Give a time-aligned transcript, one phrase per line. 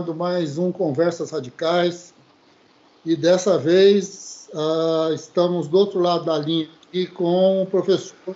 [0.00, 2.14] começando mais um Conversas Radicais
[3.04, 8.34] e dessa vez uh, estamos do outro lado da linha aqui com o professor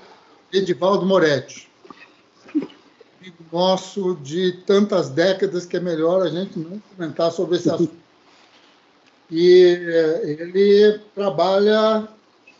[0.53, 1.71] Edivaldo Moretti,
[3.19, 7.93] amigo nosso de tantas décadas que é melhor a gente não comentar sobre esse assunto.
[9.31, 12.07] E uh, ele trabalha,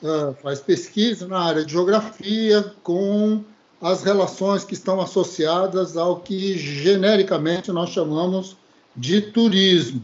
[0.03, 3.45] uh, faz pesquisa na área de geografia com
[3.83, 8.57] as relações que estão associadas ao que genericamente nós chamamos
[8.97, 10.03] de turismo.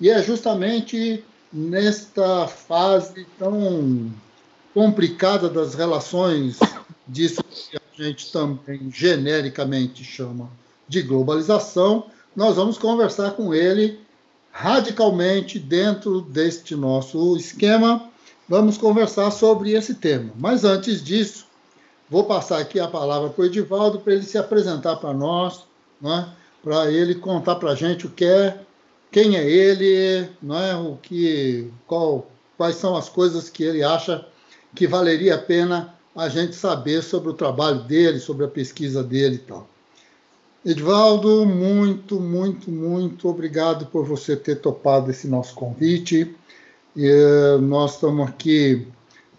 [0.00, 4.10] E é justamente nesta fase tão
[4.72, 6.58] complicada das relações
[7.06, 10.50] disso que a gente também genericamente chama
[10.88, 14.00] de globalização, nós vamos conversar com ele
[14.50, 18.08] radicalmente dentro deste nosso esquema.
[18.48, 20.32] Vamos conversar sobre esse tema.
[20.36, 21.46] Mas antes disso,
[22.12, 25.64] Vou passar aqui a palavra para o Edivaldo para ele se apresentar para nós,
[25.98, 26.28] né?
[26.62, 28.58] Para ele contar para a gente o que é,
[29.10, 30.76] quem é ele, é?
[30.76, 34.26] o que, qual, quais são as coisas que ele acha
[34.74, 39.36] que valeria a pena a gente saber sobre o trabalho dele, sobre a pesquisa dele
[39.36, 39.68] e tal.
[40.64, 46.34] Edvaldo, muito, muito, muito obrigado por você ter topado esse nosso convite.
[46.94, 48.86] E, eh, nós estamos aqui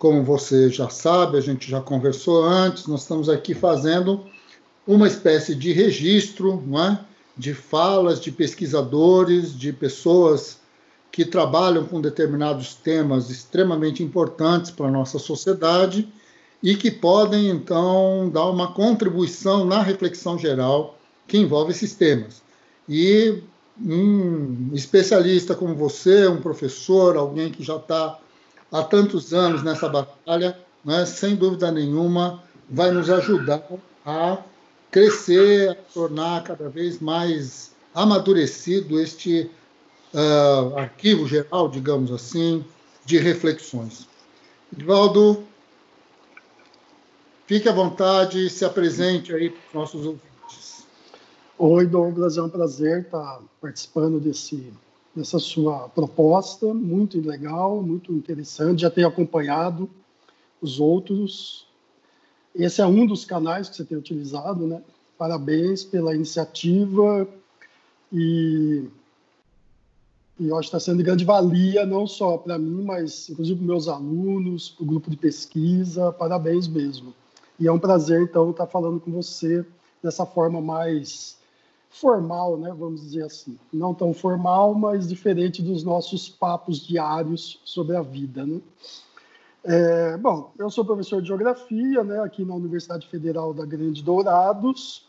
[0.03, 4.25] como você já sabe, a gente já conversou antes, nós estamos aqui fazendo
[4.85, 6.99] uma espécie de registro não é?
[7.37, 10.59] De falas de pesquisadores, de pessoas
[11.11, 16.07] que trabalham com determinados temas extremamente importantes para a nossa sociedade
[16.61, 22.41] e que podem, então, dar uma contribuição na reflexão geral que envolve esses temas.
[22.87, 23.43] E
[23.79, 28.17] um especialista como você, um professor, alguém que já está
[28.71, 33.63] há tantos anos nessa batalha, né, sem dúvida nenhuma, vai nos ajudar
[34.05, 34.37] a
[34.93, 39.49] crescer, tornar cada vez mais amadurecido este
[40.13, 42.63] uh, arquivo geral, digamos assim,
[43.03, 44.07] de reflexões.
[44.71, 45.43] Edvaldo,
[47.47, 50.85] fique à vontade, se apresente aí para os nossos ouvintes.
[51.57, 54.71] Oi, Douglas, é um prazer estar participando desse
[55.15, 58.81] nessa sua proposta, muito legal, muito interessante.
[58.81, 59.89] Já tenho acompanhado
[60.61, 61.67] os outros.
[62.55, 64.81] Esse é um dos canais que você tem utilizado, né?
[65.17, 67.27] Parabéns pela iniciativa
[68.11, 68.85] e,
[70.39, 73.57] e eu acho que está sendo de grande valia, não só para mim, mas inclusive
[73.57, 76.11] para meus alunos, para o grupo de pesquisa.
[76.11, 77.13] Parabéns mesmo.
[77.59, 79.65] E é um prazer, então, estar falando com você
[80.03, 81.37] dessa forma mais
[81.89, 83.57] formal, né, vamos dizer assim.
[83.71, 88.45] Não tão formal, mas diferente dos nossos papos diários sobre a vida.
[88.45, 88.59] Né?
[89.65, 95.07] É, bom, eu sou professor de geografia né, aqui na Universidade Federal da Grande Dourados.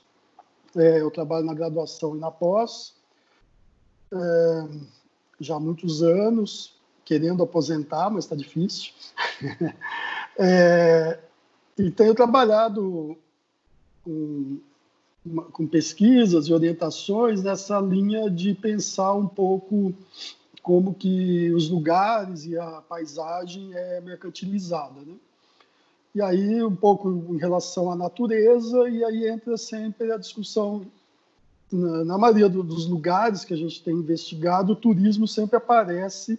[0.76, 2.94] É, eu trabalho na graduação e na pós.
[4.12, 4.68] É,
[5.40, 8.92] já há muitos anos, querendo aposentar, mas está difícil.
[10.36, 11.20] É,
[11.78, 13.16] e tenho trabalhado
[14.02, 14.58] com
[15.52, 19.94] com pesquisas e orientações nessa linha de pensar um pouco
[20.64, 25.14] como que os lugares e a paisagem é mercantilizada, né?
[26.14, 30.86] E aí um pouco em relação à natureza e aí entra sempre a discussão
[31.70, 36.38] na, na maioria do, dos lugares que a gente tem investigado, o turismo sempre aparece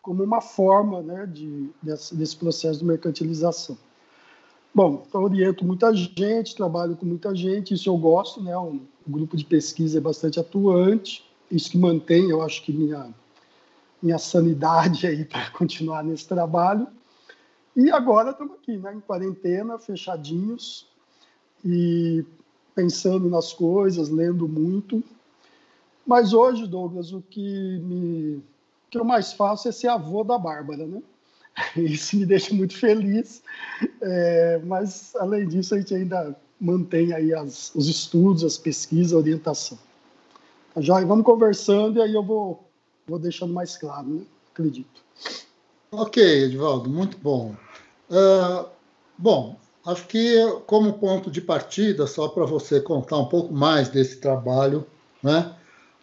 [0.00, 3.76] como uma forma, né, de, desse, desse processo de mercantilização.
[4.72, 8.56] Bom, então oriento muita gente, trabalho com muita gente, isso eu gosto, né?
[8.56, 13.12] Um grupo de pesquisa é bastante atuante, isso que mantém, eu acho que minha
[14.04, 16.86] minha sanidade aí para continuar nesse trabalho.
[17.74, 20.86] E agora estamos aqui, né, em quarentena, fechadinhos
[21.64, 22.24] e
[22.74, 25.02] pensando nas coisas, lendo muito.
[26.06, 30.38] Mas hoje, Douglas, o que me o que eu mais faço é ser avô da
[30.38, 31.02] Bárbara, né?
[31.74, 33.42] Isso me deixa muito feliz,
[34.00, 39.16] é, mas além disso a gente ainda mantém aí as, os estudos, as pesquisas, a
[39.16, 39.78] orientação.
[40.74, 42.63] Tá Já vamos conversando e aí eu vou,
[43.06, 44.22] vou deixando mais claro, né?
[44.52, 45.02] acredito.
[45.90, 47.54] Ok, Edvaldo, muito bom.
[48.10, 48.66] Uh,
[49.18, 49.56] bom,
[49.86, 50.36] acho que
[50.66, 54.86] como ponto de partida, só para você contar um pouco mais desse trabalho,
[55.22, 55.54] né?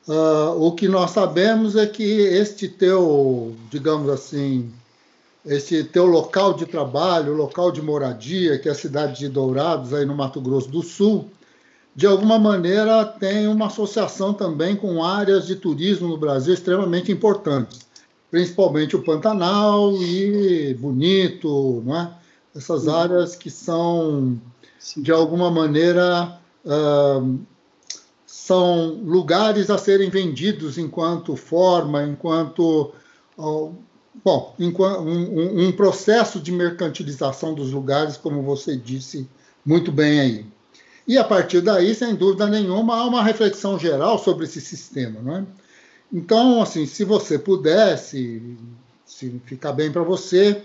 [0.07, 4.71] Uh, o que nós sabemos é que este teu, digamos assim,
[5.45, 10.05] esse teu local de trabalho, local de moradia, que é a cidade de Dourados, aí
[10.05, 11.29] no Mato Grosso do Sul,
[11.95, 17.81] de alguma maneira tem uma associação também com áreas de turismo no Brasil extremamente importantes,
[18.29, 22.11] principalmente o Pantanal e Bonito, não é?
[22.55, 24.39] essas áreas que são,
[24.97, 27.39] de alguma maneira, uh,
[28.25, 32.91] são lugares a serem vendidos enquanto forma, enquanto
[34.23, 39.27] bom, um, um, processo de mercantilização dos lugares, como você disse
[39.65, 40.45] muito bem aí.
[41.07, 45.43] E a partir daí, sem dúvida nenhuma, há uma reflexão geral sobre esse sistema, é?
[46.13, 48.57] Então, assim, se você pudesse,
[49.05, 50.61] se ficar bem para você,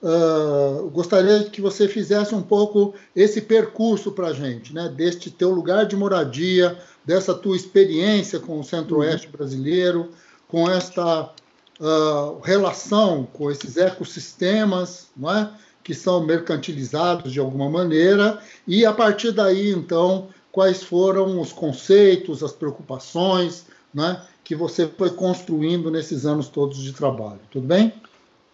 [0.00, 4.88] uh, gostaria que você fizesse um pouco esse percurso para a gente, né?
[4.88, 9.32] Deste teu lugar de moradia, dessa tua experiência com o Centro-Oeste uhum.
[9.32, 10.10] brasileiro,
[10.46, 11.32] com esta
[11.80, 15.50] uh, relação com esses ecossistemas, não é?
[15.84, 22.42] Que são mercantilizados de alguma maneira, e a partir daí, então, quais foram os conceitos,
[22.42, 27.40] as preocupações né, que você foi construindo nesses anos todos de trabalho.
[27.50, 27.92] Tudo bem?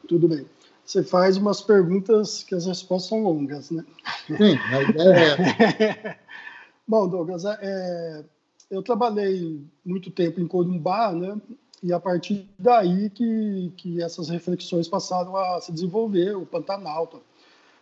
[0.09, 0.45] Tudo bem.
[0.85, 3.85] Você faz umas perguntas que as respostas são longas, né?
[4.27, 5.37] Sim, a ideia
[5.79, 6.19] é.
[6.87, 8.25] Bom, Douglas, é,
[8.69, 11.41] eu trabalhei muito tempo em Corumbá, né?
[11.83, 17.07] E a partir daí que, que essas reflexões passaram a se desenvolver, o Pantanal.
[17.07, 17.19] Tá?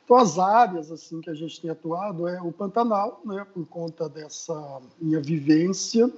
[0.05, 4.09] Então, as áreas assim que a gente tem atuado é o Pantanal, né, por conta
[4.09, 6.11] dessa minha vivência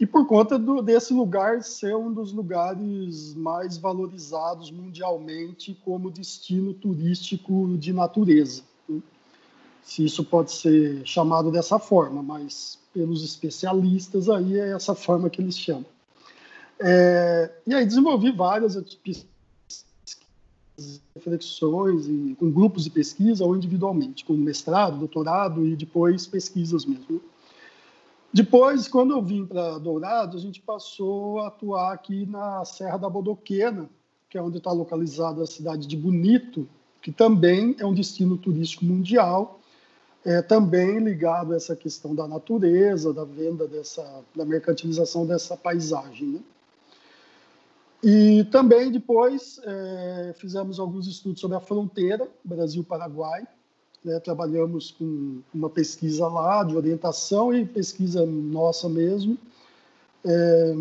[0.00, 6.74] e por conta do, desse lugar ser um dos lugares mais valorizados mundialmente como destino
[6.74, 8.62] turístico de natureza.
[8.88, 9.00] Né?
[9.82, 15.40] Se isso pode ser chamado dessa forma, mas pelos especialistas aí é essa forma que
[15.40, 15.86] eles chamam.
[16.82, 18.74] É, e aí desenvolvi várias
[21.14, 22.06] reflexões
[22.38, 27.20] com grupos de pesquisa ou individualmente, com mestrado, doutorado e depois pesquisas mesmo.
[28.32, 33.10] Depois, quando eu vim para Dourado, a gente passou a atuar aqui na Serra da
[33.10, 33.90] Bodoquena,
[34.28, 36.68] que é onde está localizada a cidade de Bonito,
[37.02, 39.60] que também é um destino turístico mundial,
[40.24, 46.28] é, também ligado a essa questão da natureza, da venda dessa, da mercantilização dessa paisagem.
[46.28, 46.40] Né?
[48.02, 53.46] E também depois é, fizemos alguns estudos sobre a fronteira Brasil-Paraguai.
[54.02, 59.36] Né, trabalhamos com uma pesquisa lá de orientação e pesquisa nossa mesmo
[60.24, 60.74] é,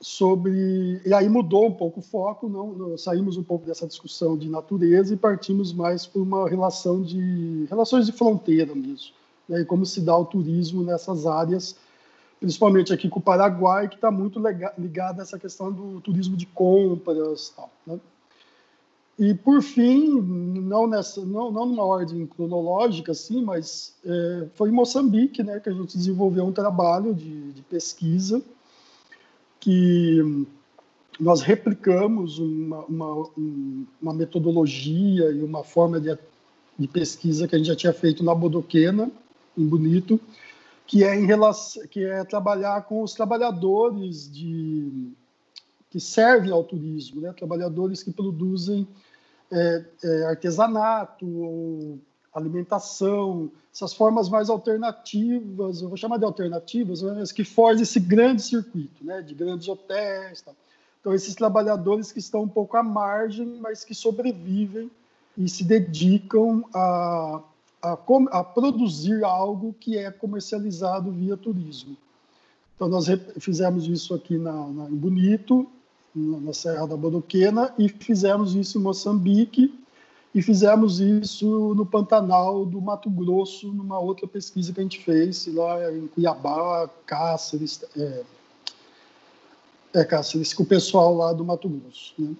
[0.00, 4.36] sobre e aí mudou um pouco o foco, não, não, saímos um pouco dessa discussão
[4.36, 9.12] de natureza e partimos mais por uma relação de relações de fronteira mesmo,
[9.48, 11.76] né, e como se dá o turismo nessas áreas
[12.40, 14.40] principalmente aqui com o Paraguai, que está muito
[14.78, 17.98] ligado a essa questão do turismo de compras tal, né?
[19.18, 24.72] E, por fim, não, nessa, não, não numa ordem cronológica, assim, mas é, foi em
[24.72, 28.40] Moçambique né, que a gente desenvolveu um trabalho de, de pesquisa
[29.58, 30.46] que
[31.18, 33.28] nós replicamos uma, uma,
[34.00, 36.16] uma, metodologia e uma forma de,
[36.78, 39.10] de pesquisa que a gente já tinha feito na Bodoquena,
[39.56, 40.20] em Bonito,
[40.88, 45.12] que é em relação, que é trabalhar com os trabalhadores de
[45.90, 47.32] que servem ao turismo, né?
[47.34, 48.88] Trabalhadores que produzem
[49.52, 51.98] é, é, artesanato, ou
[52.32, 58.42] alimentação, essas formas mais alternativas, eu vou chamar de alternativas, mas que fogem esse grande
[58.42, 59.20] circuito, né?
[59.20, 60.42] De grandes hotéis.
[61.00, 64.90] Então esses trabalhadores que estão um pouco à margem, mas que sobrevivem
[65.36, 67.42] e se dedicam a
[67.82, 71.96] a, a, produzir algo que é comercializado via turismo.
[72.74, 73.06] Então, nós
[73.38, 75.68] fizemos isso aqui na, na, em Bonito,
[76.14, 79.74] na, Serra da Bodoquena, e fizemos isso em Moçambique,
[80.34, 85.46] e fizemos isso no Pantanal do Mato Grosso, numa outra pesquisa que a gente fez
[85.46, 88.22] lá em Cuiabá, Cáceres, é,
[89.94, 92.14] é Cáceres, com o pessoal lá do Mato Grosso.
[92.18, 92.34] Né?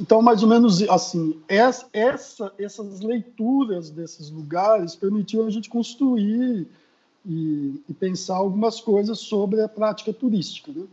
[0.00, 6.66] Então, mais ou menos assim, essa, essa, essas leituras desses lugares permitiram a gente construir
[7.24, 10.72] e, e, pensar algumas coisas sobre a prática turística.
[10.72, 10.84] Né?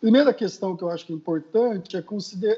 [0.00, 2.04] Primeira questão que eu acho que é importante é,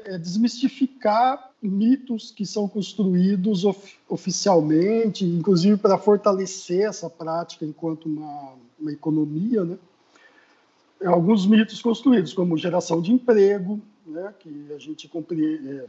[0.05, 8.53] é desmistificar mitos que são construídos of, oficialmente, inclusive para fortalecer essa prática enquanto uma,
[8.79, 9.77] uma economia, né?
[11.05, 15.85] Alguns mitos construídos, como geração de emprego, né, que a gente é,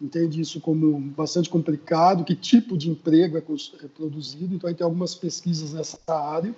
[0.00, 4.78] entende isso como bastante complicado, que tipo de emprego é, é produzido, então a gente
[4.78, 6.54] tem algumas pesquisas nessa área.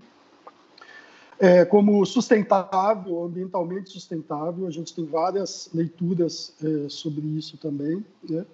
[1.38, 8.04] É, como sustentável, ambientalmente sustentável, a gente tem várias leituras é, sobre isso também.
[8.28, 8.44] Né?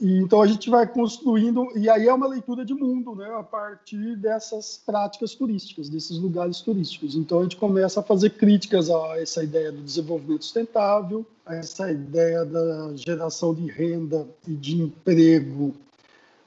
[0.00, 3.42] E, então a gente vai construindo, e aí é uma leitura de mundo, né, a
[3.42, 7.14] partir dessas práticas turísticas, desses lugares turísticos.
[7.14, 11.90] Então a gente começa a fazer críticas a essa ideia do desenvolvimento sustentável, a essa
[11.90, 15.74] ideia da geração de renda e de emprego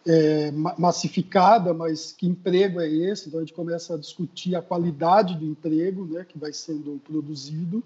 [0.06, 3.28] é, massificada, mas que emprego é esse?
[3.28, 7.84] Então a gente começa a discutir a qualidade do emprego, né, que vai sendo produzido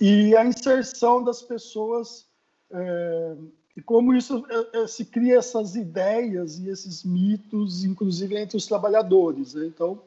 [0.00, 2.26] e a inserção das pessoas
[2.72, 3.36] é,
[3.80, 8.66] e como isso é, é, se cria essas ideias e esses mitos, inclusive entre os
[8.66, 9.54] trabalhadores.
[9.54, 9.66] Né?
[9.66, 9.98] Então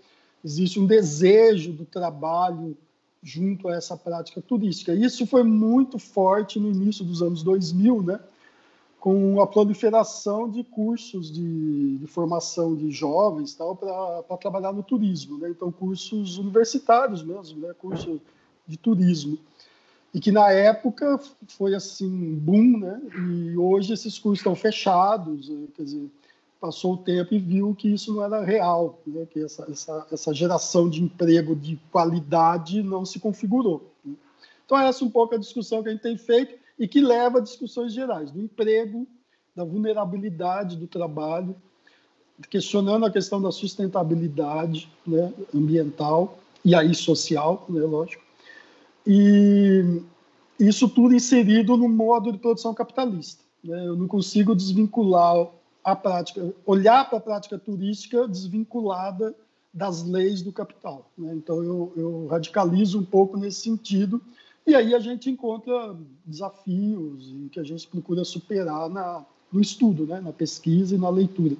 [0.45, 2.77] existe um desejo do trabalho
[3.23, 4.93] junto a essa prática turística.
[4.93, 8.19] Isso foi muito forte no início dos anos 2000, né?
[8.99, 15.39] com a proliferação de cursos de, de formação de jovens tal para trabalhar no turismo,
[15.39, 15.49] né?
[15.49, 17.73] então cursos universitários mesmo, né?
[18.67, 19.37] de turismo
[20.13, 23.01] e que na época foi assim boom, né?
[23.31, 26.07] E hoje esses cursos estão fechados, quer dizer,
[26.61, 29.25] passou o tempo e viu que isso não era real, né?
[29.25, 33.91] Que essa, essa, essa geração de emprego de qualidade não se configurou.
[34.05, 34.13] Né?
[34.65, 37.39] Então essa é um pouco a discussão que a gente tem feito e que leva
[37.39, 39.07] a discussões gerais do emprego,
[39.55, 41.55] da vulnerabilidade do trabalho,
[42.49, 48.23] questionando a questão da sustentabilidade né, ambiental e aí social, né, lógico.
[49.05, 50.01] E
[50.59, 53.43] isso tudo inserido no modo de produção capitalista.
[53.63, 53.87] Né?
[53.87, 55.47] Eu não consigo desvincular
[55.83, 59.35] a prática, olhar para a prática turística desvinculada
[59.73, 61.09] das leis do capital.
[61.17, 61.33] Né?
[61.33, 64.21] Então eu, eu radicalizo um pouco nesse sentido
[64.65, 65.95] e aí a gente encontra
[66.25, 71.09] desafios e que a gente procura superar na, no estudo, né, na pesquisa e na
[71.09, 71.57] leitura.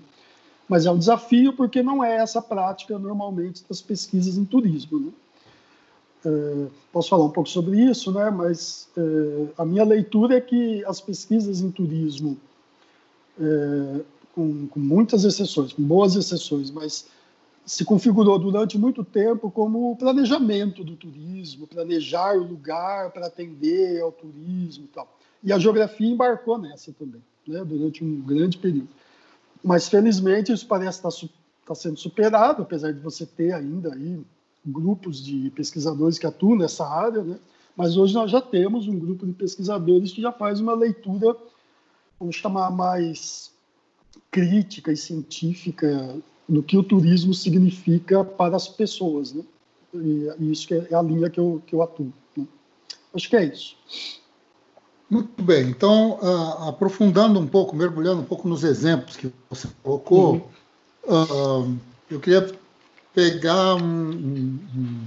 [0.70, 5.00] Mas é um desafio porque não é essa prática normalmente das pesquisas em turismo.
[5.00, 5.12] Né?
[6.26, 8.30] É, posso falar um pouco sobre isso, né?
[8.30, 12.38] Mas é, a minha leitura é que as pesquisas em turismo,
[13.40, 14.02] é,
[14.34, 17.08] com, com muitas exceções, com boas exceções, mas
[17.66, 24.12] se configurou durante muito tempo como planejamento do turismo, planejar o lugar para atender ao
[24.12, 25.18] turismo e tal.
[25.44, 28.90] E a geografia embarcou nessa também, né, durante um grande período.
[29.64, 31.30] Mas, felizmente, isso parece estar, estar
[31.66, 34.22] tá sendo superado, apesar de você ter ainda aí
[34.66, 37.40] grupos de pesquisadores que atuam nessa área, né?
[37.76, 41.36] mas hoje nós já temos um grupo de pesquisadores que já faz uma leitura,
[42.20, 43.52] vamos chamar mais
[44.32, 46.16] crítica e científica
[46.48, 49.44] no que o turismo significa para as pessoas, né?
[49.94, 52.12] E isso é a linha que eu, que eu atuo.
[52.36, 52.46] Né?
[53.14, 53.76] Acho que é isso.
[55.10, 55.70] Muito bem.
[55.70, 60.50] Então, uh, aprofundando um pouco, mergulhando um pouco nos exemplos que você colocou,
[61.08, 61.72] uhum.
[61.72, 61.80] uh,
[62.10, 62.52] eu queria
[63.14, 65.00] pegar um, um,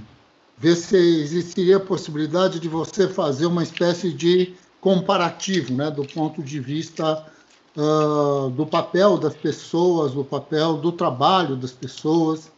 [0.57, 6.41] ver se existiria a possibilidade de você fazer uma espécie de comparativo, né, do ponto
[6.41, 7.25] de vista
[7.75, 12.51] uh, do papel das pessoas, do papel do trabalho das pessoas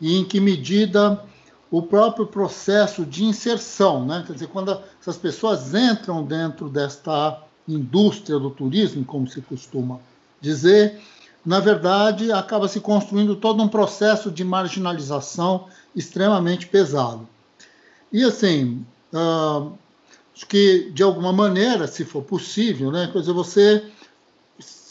[0.00, 1.22] e em que medida
[1.70, 4.22] o próprio processo de inserção, né?
[4.26, 9.98] Quer dizer, quando essas pessoas entram dentro desta indústria do turismo, como se costuma
[10.40, 11.00] dizer,
[11.46, 17.28] na verdade, acaba se construindo todo um processo de marginalização extremamente pesado.
[18.12, 18.84] E assim,
[19.14, 19.72] uh,
[20.34, 23.84] acho que de alguma maneira, se for possível, né, quer dizer, você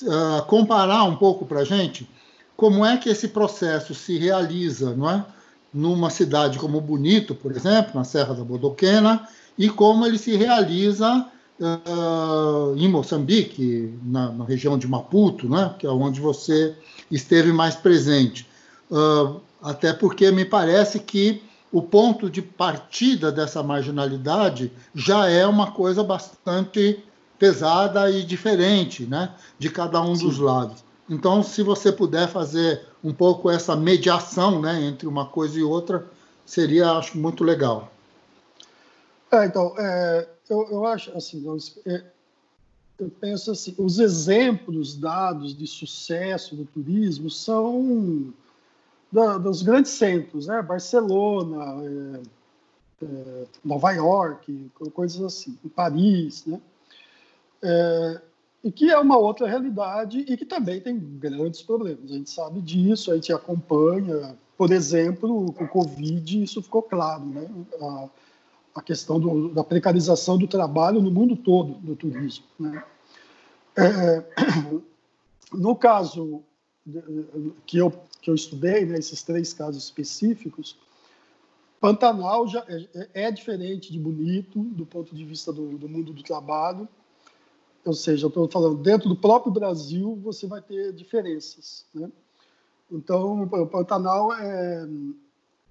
[0.03, 2.09] uh, comparar um pouco para a gente
[2.55, 5.25] como é que esse processo se realiza, não é?
[5.73, 11.29] Numa cidade como Bonito, por exemplo, na Serra da Bodoquena, e como ele se realiza
[11.59, 15.73] uh, em Moçambique, na, na, região de Maputo, né?
[15.77, 16.75] Que é onde você
[17.09, 18.47] esteve mais presente.
[18.91, 25.71] Uh, até porque me parece que o ponto de partida dessa marginalidade já é uma
[25.71, 27.03] coisa bastante
[27.37, 30.25] pesada e diferente, né, de cada um Sim.
[30.25, 30.83] dos lados.
[31.09, 36.05] Então, se você puder fazer um pouco essa mediação, né, entre uma coisa e outra,
[36.45, 37.91] seria, acho, muito legal.
[39.35, 41.43] É, então, é, eu, eu acho assim,
[41.85, 42.03] é,
[42.97, 48.33] eu penso assim, os exemplos dados de sucesso do turismo são
[49.11, 52.21] da, dos grandes centros, né, Barcelona, é,
[53.05, 56.61] é, Nova York, coisas assim, Paris, né?
[57.61, 58.21] É,
[58.63, 62.11] e que é uma outra realidade e que também tem grandes problemas.
[62.11, 64.35] A gente sabe disso, a gente acompanha.
[64.57, 67.47] Por exemplo, com o Covid, isso ficou claro, né?
[67.79, 68.09] A,
[68.75, 72.45] a questão do, da precarização do trabalho no mundo todo do turismo.
[72.59, 72.83] Né?
[73.77, 74.23] É,
[75.53, 76.43] no caso
[77.65, 77.91] que eu,
[78.21, 80.77] que eu estudei, né, esses três casos específicos,
[81.79, 86.21] Pantanal já é, é, diferente de Bonito do ponto de vista do, do mundo do
[86.21, 86.87] trabalho
[87.85, 91.85] ou seja, estou falando, dentro do próprio Brasil você vai ter diferenças.
[91.93, 92.11] Né?
[92.91, 94.89] Então, o Pantanal é,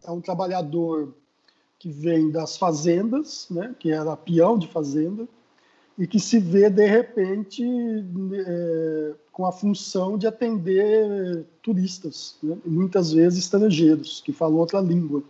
[0.04, 1.12] é um trabalhador
[1.85, 5.29] que vem das fazendas, né, que era peão de fazenda,
[5.99, 12.57] e que se vê, de repente, é, com a função de atender turistas, né?
[12.64, 15.23] muitas vezes estrangeiros, que falam outra língua.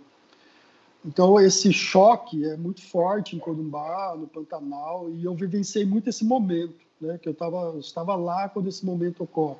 [1.05, 6.25] Então, esse choque é muito forte em Corumbá, no Pantanal, e eu vivenciei muito esse
[6.25, 7.19] momento, né?
[7.21, 9.59] que eu, tava, eu estava lá quando esse momento ocorre.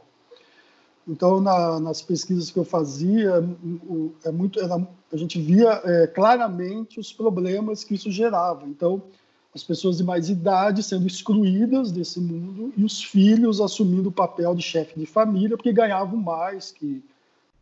[1.07, 3.45] Então, na, nas pesquisas que eu fazia,
[4.25, 4.77] é muito, era,
[5.13, 8.67] a gente via é, claramente os problemas que isso gerava.
[8.67, 9.03] Então,
[9.55, 14.55] as pessoas de mais idade sendo excluídas desse mundo e os filhos assumindo o papel
[14.55, 17.03] de chefe de família porque ganhavam mais que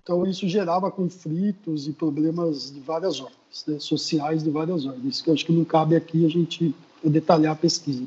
[0.02, 5.28] então isso gerava conflitos e problemas de várias ordens né, sociais de várias ordens que
[5.28, 8.04] eu acho que não cabe aqui a gente detalhar a pesquisa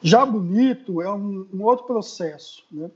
[0.00, 2.88] já bonito é um, um outro processo né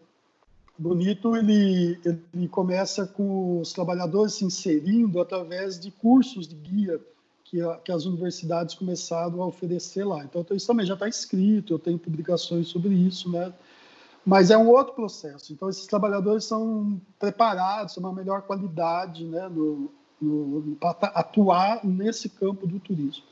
[0.78, 7.00] bonito ele ele começa com os trabalhadores se inserindo através de cursos de guia
[7.44, 10.24] que, a, que, as universidades começaram a oferecer lá.
[10.24, 13.52] Então, isso também já está escrito, eu tenho publicações sobre isso, né?
[14.24, 15.52] Mas é um outro processo.
[15.52, 22.28] Então, esses trabalhadores são preparados, são uma melhor qualidade, né, no, no para atuar nesse
[22.28, 23.24] campo do turismo.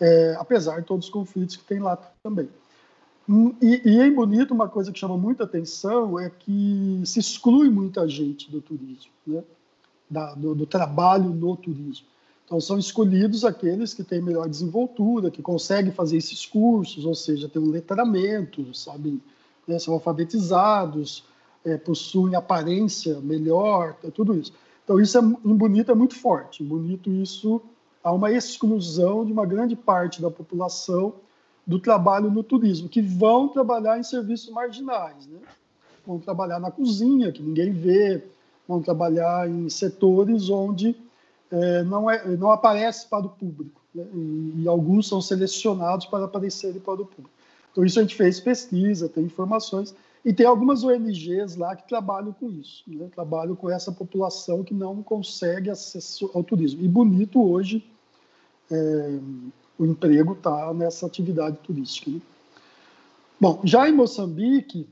[0.00, 2.48] É, apesar de todos os conflitos que tem lá também.
[3.60, 8.08] E, e em Bonito, uma coisa que chama muita atenção é que se exclui muita
[8.08, 9.42] gente do turismo, né?
[10.08, 12.06] Da, do, do trabalho no turismo.
[12.44, 17.48] Então, são escolhidos aqueles que têm melhor desenvoltura, que conseguem fazer esses cursos, ou seja,
[17.48, 19.20] têm um letramento, sabem,
[19.66, 21.24] né, são alfabetizados,
[21.64, 24.52] é, possuem aparência melhor, é tudo isso.
[24.84, 26.62] Então, isso é, em Bonito é muito forte.
[26.62, 27.60] Em Bonito, isso
[28.04, 31.14] há uma exclusão de uma grande parte da população
[31.66, 35.40] do trabalho no turismo, que vão trabalhar em serviços marginais, né?
[36.06, 38.22] vão trabalhar na cozinha, que ninguém vê,
[38.68, 40.94] vão trabalhar em setores onde
[41.50, 44.04] é, não, é, não aparece para o público, né?
[44.14, 47.30] e, e, alguns são selecionados para aparecerem para o público.
[47.72, 49.94] Então, isso a gente fez pesquisa, tem informações,
[50.24, 53.08] e tem algumas ONGs lá que trabalham com isso, né?
[53.14, 56.82] trabalham com essa população que não consegue acesso ao turismo.
[56.82, 57.84] E bonito hoje,
[58.70, 59.18] é,
[59.78, 62.10] o emprego está nessa atividade turística.
[62.10, 62.20] Né?
[63.40, 64.88] Bom, já em Moçambique,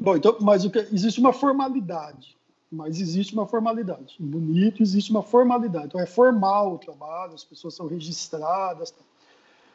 [0.00, 2.36] bom, então, mas que, existe uma formalidade
[2.72, 4.16] mas existe uma formalidade.
[4.18, 5.88] Bonito, existe uma formalidade.
[5.88, 8.90] Então, é formal o trabalho, as pessoas são registradas.
[8.92, 9.02] Tá?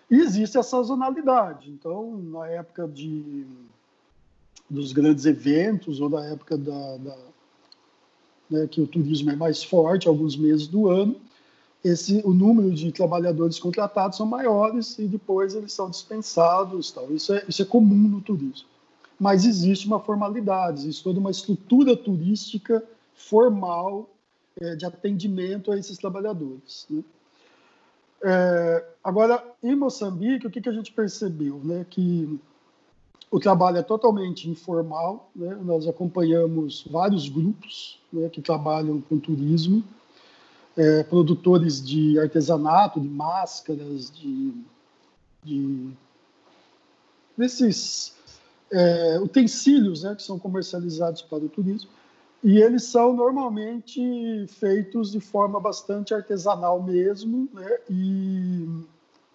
[0.09, 1.69] E existe a sazonalidade.
[1.69, 3.45] Então, na época de,
[4.67, 7.17] dos grandes eventos, ou na época da, da
[8.49, 11.15] né, que o turismo é mais forte, alguns meses do ano,
[11.83, 16.91] esse, o número de trabalhadores contratados são maiores e depois eles são dispensados.
[16.91, 17.11] Tal.
[17.11, 18.67] Isso, é, isso é comum no turismo
[19.19, 22.83] mas existe uma formalidade, existe toda uma estrutura turística
[23.15, 24.09] formal
[24.59, 26.85] é, de atendimento a esses trabalhadores.
[26.89, 27.03] Né?
[28.23, 31.59] É, agora, em Moçambique, o que, que a gente percebeu?
[31.63, 31.85] Né?
[31.89, 32.39] Que
[33.31, 35.57] o trabalho é totalmente informal, né?
[35.63, 39.83] nós acompanhamos vários grupos né, que trabalham com turismo,
[40.77, 44.53] é, produtores de artesanato, de máscaras, de,
[45.43, 45.89] de
[47.35, 48.15] desses
[48.71, 51.89] é, utensílios né, que são comercializados para o turismo,
[52.43, 58.67] e eles são normalmente feitos de forma bastante artesanal mesmo, né, e,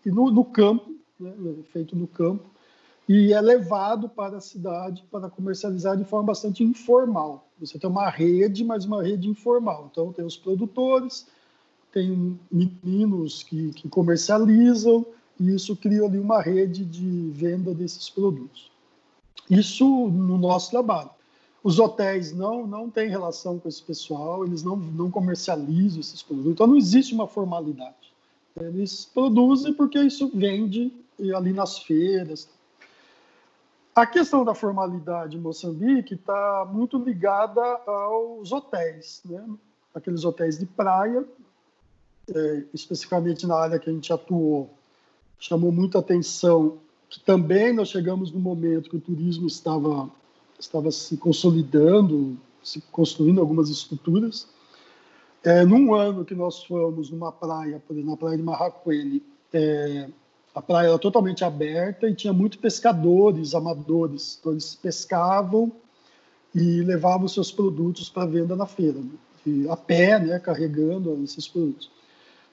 [0.06, 1.34] e no, no, campo, né,
[1.72, 2.44] feito no campo,
[3.08, 7.48] e é levado para a cidade para comercializar de forma bastante informal.
[7.58, 9.88] Você tem uma rede, mas uma rede informal.
[9.90, 11.26] Então, tem os produtores,
[11.92, 15.04] tem meninos que, que comercializam,
[15.38, 18.70] e isso cria ali uma rede de venda desses produtos.
[19.50, 21.10] Isso no nosso trabalho.
[21.62, 26.52] Os hotéis não, não têm relação com esse pessoal, eles não, não comercializam esses produtos,
[26.52, 28.12] então não existe uma formalidade.
[28.58, 30.92] Eles produzem porque isso vende
[31.34, 32.48] ali nas feiras.
[33.94, 39.44] A questão da formalidade em Moçambique está muito ligada aos hotéis, né?
[39.94, 41.24] aqueles hotéis de praia,
[42.28, 44.70] é, especificamente na área que a gente atuou,
[45.38, 46.78] chamou muita atenção
[47.12, 50.08] que também nós chegamos no momento que o turismo estava,
[50.58, 54.48] estava se consolidando, se construindo algumas estruturas.
[55.44, 60.08] É, num ano que nós fomos numa praia, por exemplo, na praia de Marraquene, é,
[60.54, 64.38] a praia era totalmente aberta e tinha muitos pescadores amadores.
[64.40, 65.70] Então, eles pescavam
[66.54, 69.68] e levavam seus produtos para venda na feira, né?
[69.68, 71.90] a pé, né, carregando esses produtos.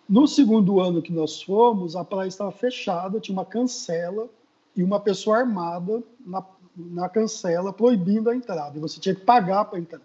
[0.09, 4.27] No segundo ano que nós fomos, a praia estava fechada, tinha uma cancela
[4.75, 6.43] e uma pessoa armada na,
[6.75, 8.75] na cancela proibindo a entrada.
[8.75, 10.01] E você tinha que pagar para entrar.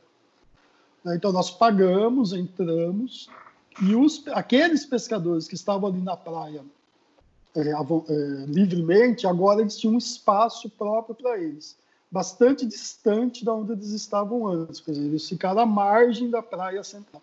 [1.02, 3.30] Né, então nós pagamos, entramos,
[3.80, 6.62] e os, aqueles pescadores que estavam ali na praia
[7.54, 11.78] é, é, livremente, agora eles tinham um espaço próprio para eles,
[12.10, 14.80] bastante distante da onde eles estavam antes.
[14.80, 17.22] Quer dizer, eles ficaram à margem da praia central.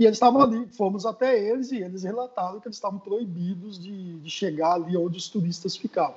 [0.00, 4.18] E eles estavam ali, fomos até eles e eles relataram que eles estavam proibidos de,
[4.18, 6.16] de chegar ali onde os turistas ficavam.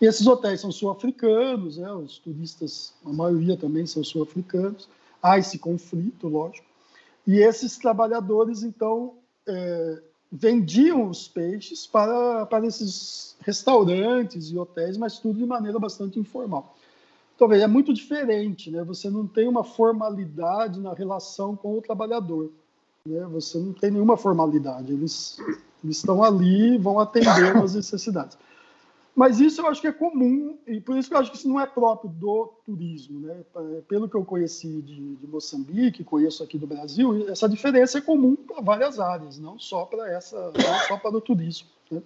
[0.00, 1.92] E esses hotéis são sul-africanos, né?
[1.92, 4.88] os turistas, a maioria também são sul-africanos.
[5.22, 6.66] Há esse conflito, lógico.
[7.26, 15.18] E esses trabalhadores, então, é, vendiam os peixes para, para esses restaurantes e hotéis, mas
[15.18, 16.74] tudo de maneira bastante informal.
[17.36, 18.82] Então, é muito diferente, né?
[18.84, 22.50] Você não tem uma formalidade na relação com o trabalhador,
[23.08, 23.26] né?
[23.32, 24.92] Você não tem nenhuma formalidade.
[24.92, 25.38] Eles,
[25.82, 28.38] eles estão ali, vão atender as necessidades.
[29.18, 31.48] Mas isso eu acho que é comum, e por isso que eu acho que isso
[31.48, 33.18] não é próprio do turismo.
[33.18, 33.42] Né?
[33.88, 38.36] Pelo que eu conheci de, de Moçambique, conheço aqui do Brasil, essa diferença é comum
[38.36, 41.66] para várias áreas, não só para essa, não só para o turismo.
[41.90, 42.00] Né?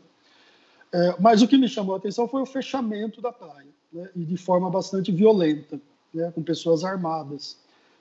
[0.90, 4.08] É, mas o que me chamou a atenção foi o fechamento da praia, né?
[4.16, 5.78] e de forma bastante violenta,
[6.14, 6.32] né?
[6.34, 7.58] com pessoas armadas.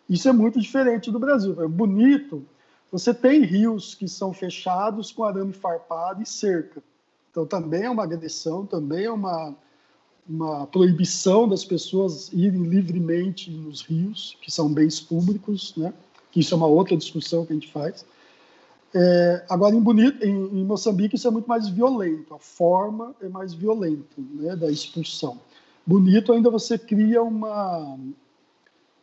[0.09, 1.61] Isso é muito diferente do Brasil.
[1.61, 2.45] É bonito,
[2.91, 6.83] você tem rios que são fechados com arame farpado e cerca.
[7.31, 9.55] Então, também é uma agressão, também é uma,
[10.27, 15.93] uma proibição das pessoas irem livremente nos rios, que são bens públicos, né?
[16.35, 18.05] isso é uma outra discussão que a gente faz.
[18.93, 23.29] É, agora, em, Bonito, em, em, Moçambique, isso é muito mais violento, a forma é
[23.29, 25.39] mais violenta né, da expulsão.
[25.85, 27.97] Bonito, ainda você cria uma,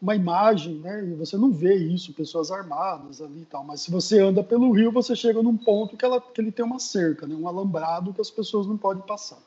[0.01, 1.05] uma imagem, né?
[1.05, 3.65] E você não vê isso, pessoas armadas ali e tal.
[3.65, 6.65] Mas se você anda pelo rio, você chega num ponto que, ela, que ele tem
[6.65, 7.35] uma cerca, né?
[7.35, 9.39] Um alambrado que as pessoas não podem passar.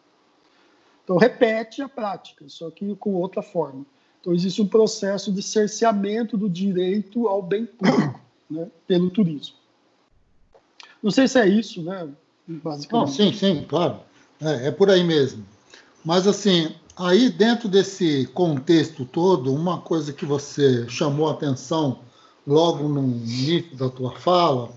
[1.04, 3.86] Então repete a prática, só que com outra forma.
[4.20, 8.70] Então existe um processo de cerceamento do direito ao bem público, né?
[8.86, 9.56] Pelo turismo.
[11.02, 12.08] Não sei se é isso, né?
[12.46, 12.92] Basicamente.
[12.92, 14.00] Não, sim, sim, claro.
[14.40, 15.46] É, é por aí mesmo.
[16.04, 22.00] Mas assim, Aí, dentro desse contexto todo, uma coisa que você chamou a atenção
[22.46, 24.70] logo no início da tua fala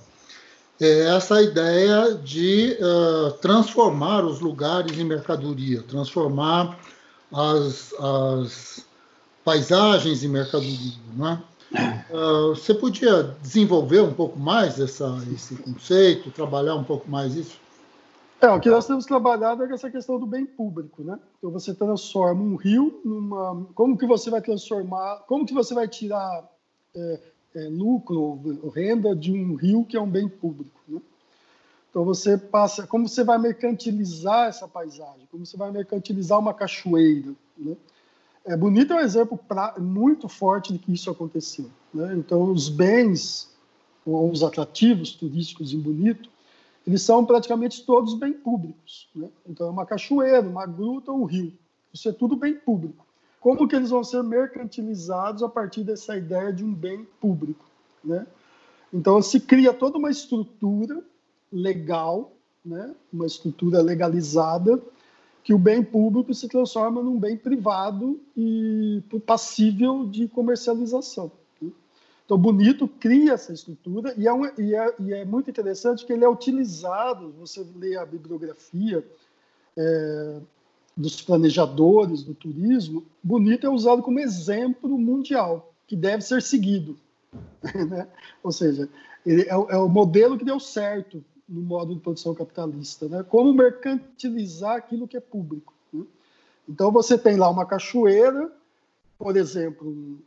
[0.80, 6.78] é essa ideia de uh, transformar os lugares em mercadoria, transformar
[7.32, 8.84] as, as
[9.44, 10.98] paisagens em mercadoria.
[11.14, 11.42] Né?
[12.10, 17.63] Uh, você podia desenvolver um pouco mais essa, esse conceito, trabalhar um pouco mais isso?
[18.44, 21.18] É, o que nós temos trabalhado é essa questão do bem público, né?
[21.38, 25.88] Então você transforma um rio numa, como que você vai transformar, como que você vai
[25.88, 26.46] tirar
[26.94, 27.20] é,
[27.54, 31.00] é, lucro, renda de um rio que é um bem público, né?
[31.88, 37.32] Então você passa, como você vai mercantilizar essa paisagem, como você vai mercantilizar uma cachoeira,
[37.56, 37.74] né?
[38.44, 42.14] É bonito é um exemplo pra, muito forte de que isso aconteceu, né?
[42.14, 43.50] Então os bens,
[44.04, 46.33] ou os atrativos turísticos em Bonito
[46.86, 49.08] eles são praticamente todos bem públicos.
[49.14, 49.28] Né?
[49.46, 51.52] Então, é uma cachoeira, uma gruta um rio.
[51.92, 53.06] Isso é tudo bem público.
[53.40, 57.64] Como que eles vão ser mercantilizados a partir dessa ideia de um bem público?
[58.02, 58.26] Né?
[58.92, 61.02] Então, se cria toda uma estrutura
[61.52, 62.32] legal,
[62.64, 62.94] né?
[63.12, 64.82] uma estrutura legalizada,
[65.42, 71.30] que o bem público se transforma num bem privado e passível de comercialização.
[72.24, 76.12] Então, Bonito cria essa estrutura e é, um, e, é, e é, muito interessante que
[76.12, 79.04] ele é utilizado, você lê a bibliografia
[79.76, 80.40] é,
[80.96, 86.96] dos planejadores do turismo, Bonito é usado como exemplo mundial, que deve ser seguido.
[87.88, 88.06] Né?
[88.42, 88.88] Ou seja,
[89.26, 93.08] é, é, o modelo que deu certo no modo de produção capitalista.
[93.08, 93.22] Né?
[93.22, 95.74] Como mercantilizar aquilo que é público.
[95.92, 96.04] Né?
[96.68, 98.50] Então, você tem lá uma cachoeira,
[99.18, 100.18] por exemplo,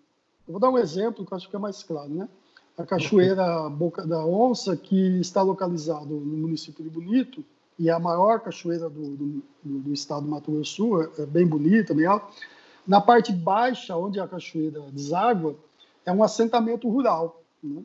[0.48, 2.30] eu vou dar um exemplo que eu acho que é mais claro, né?
[2.78, 7.44] A Cachoeira Boca da Onça, que está localizado no município de Bonito,
[7.78, 11.26] e é a maior cachoeira do, do, do estado do Mato Grosso Sul, é, é
[11.26, 12.28] bem bonita, bem alta.
[12.88, 15.56] Na parte baixa, onde a cachoeira deságua,
[16.06, 17.44] é um assentamento rural.
[17.62, 17.84] Né?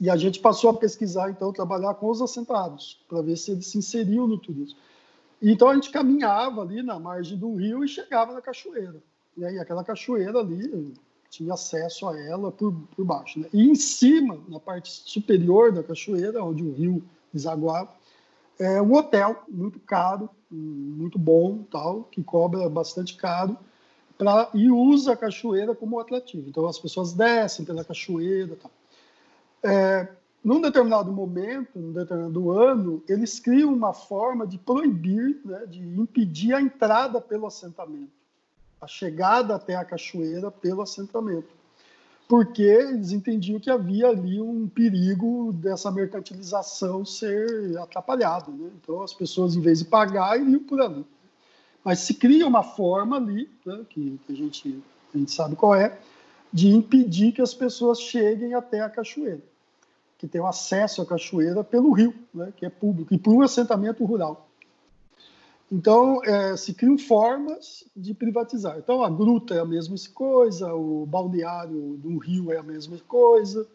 [0.00, 3.66] E a gente passou a pesquisar, então, trabalhar com os assentados, para ver se eles
[3.66, 4.78] se inseriam no turismo.
[5.40, 9.02] Então a gente caminhava ali na margem do rio e chegava na cachoeira.
[9.36, 9.54] Né?
[9.54, 10.94] E aquela cachoeira ali,
[11.32, 13.40] tinha acesso a ela por, por baixo.
[13.40, 13.48] Né?
[13.54, 17.88] E em cima, na parte superior da cachoeira, onde o rio desaguava,
[18.58, 23.56] é um hotel muito caro, muito bom, tal, que cobra bastante caro,
[24.18, 26.50] pra, e usa a cachoeira como atrativo.
[26.50, 28.54] Então as pessoas descem pela cachoeira.
[28.56, 28.70] Tal.
[29.62, 30.08] É,
[30.44, 36.52] num determinado momento, num determinado ano, eles criam uma forma de proibir, né, de impedir
[36.52, 38.21] a entrada pelo assentamento
[38.82, 41.62] a chegada até a cachoeira pelo assentamento.
[42.28, 48.50] porque eles entendiam que havia ali um perigo dessa mercantilização ser atrapalhada.
[48.50, 48.70] Né?
[48.80, 51.04] Então, as pessoas, em vez de pagar, iriam por ali.
[51.84, 54.82] Mas se cria uma forma ali, né, que, que a, gente,
[55.14, 55.98] a gente sabe qual é,
[56.50, 59.42] de impedir que as pessoas cheguem até a cachoeira,
[60.16, 64.02] que tem acesso à cachoeira pelo rio, né, que é público, e por um assentamento
[64.06, 64.48] rural.
[65.72, 68.76] Então, é, se criam formas de privatizar.
[68.76, 73.66] Então, a gruta é a mesma coisa, o balneário do rio é a mesma coisa,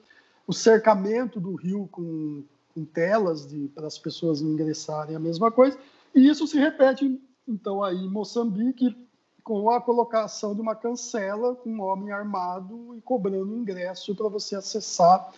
[0.45, 2.43] o cercamento do rio com,
[2.75, 5.75] com telas para as pessoas ingressarem é a mesma coisa,
[6.13, 8.95] e isso se repete, então, aí em Moçambique,
[9.43, 14.55] com a colocação de uma cancela com um homem armado e cobrando ingresso para você
[14.55, 15.33] acessar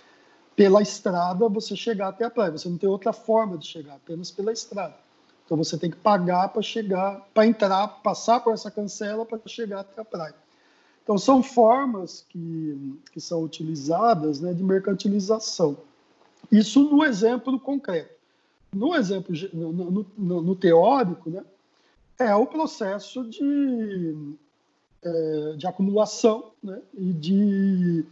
[0.57, 2.51] pela estrada, você chegar até a praia.
[2.51, 5.08] Você não tem outra forma de chegar, apenas pela estrada.
[5.49, 9.79] Então você tem que pagar para chegar, para entrar, passar por essa cancela para chegar
[9.79, 10.35] até a praia.
[11.01, 15.75] Então são formas que, que são utilizadas né, de mercantilização.
[16.51, 18.13] Isso no exemplo concreto.
[18.71, 21.43] No exemplo no, no, no teórico, né,
[22.19, 24.35] é o processo de,
[25.01, 28.05] é, de acumulação né, e de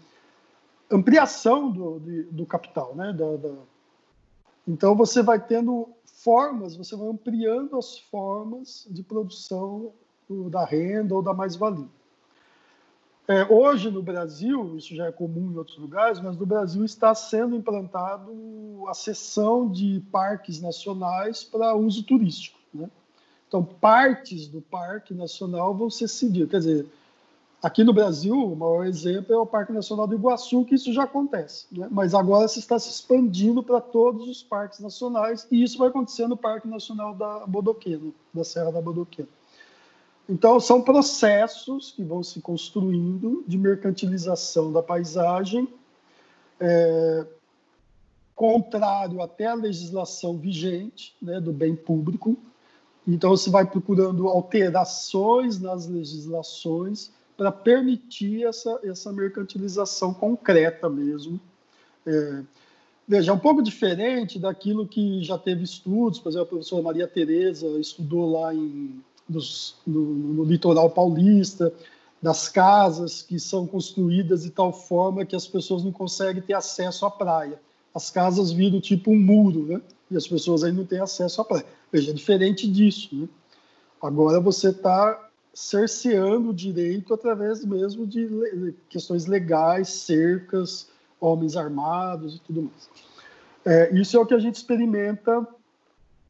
[0.90, 2.96] ampliação do, de, do capital.
[2.96, 3.54] Né, da, da...
[4.68, 9.94] Então você vai tendo formas, você vai ampliando as formas de produção
[10.50, 11.88] da renda ou da mais-valia.
[13.28, 17.14] É, hoje no Brasil, isso já é comum em outros lugares, mas no Brasil está
[17.14, 18.32] sendo implantado
[18.88, 22.58] a cessão de parques nacionais para uso turístico.
[22.74, 22.90] Né?
[23.48, 26.50] Então, partes do Parque Nacional vão ser cedidas.
[26.50, 26.88] Quer dizer,
[27.62, 31.04] Aqui no Brasil, o maior exemplo é o Parque Nacional do Iguaçu, que isso já
[31.04, 31.88] acontece, né?
[31.90, 36.28] mas agora se está se expandindo para todos os parques nacionais, e isso vai acontecer
[36.28, 39.28] no Parque Nacional da Bodoquena, da Serra da Bodoquena.
[40.30, 45.68] Então, são processos que vão se construindo de mercantilização da paisagem,
[46.60, 47.26] é,
[48.36, 52.38] contrário até à legislação vigente né, do bem público.
[53.08, 61.40] Então, você vai procurando alterações nas legislações para permitir essa, essa mercantilização concreta mesmo.
[62.06, 62.42] É,
[63.08, 67.08] veja, é um pouco diferente daquilo que já teve estudos, por exemplo, a professora Maria
[67.08, 71.72] Tereza estudou lá em, nos, no, no litoral paulista,
[72.20, 77.06] das casas que são construídas de tal forma que as pessoas não conseguem ter acesso
[77.06, 77.60] à praia.
[77.94, 79.82] As casas viram tipo um muro, né?
[80.10, 81.66] E as pessoas aí não têm acesso à praia.
[81.92, 83.30] Veja, é diferente disso, né?
[84.02, 85.27] Agora você está
[85.58, 90.88] cerceando o direito através mesmo de questões legais, cercas,
[91.20, 92.88] homens armados e tudo mais.
[93.66, 95.48] É, isso é o que a gente experimenta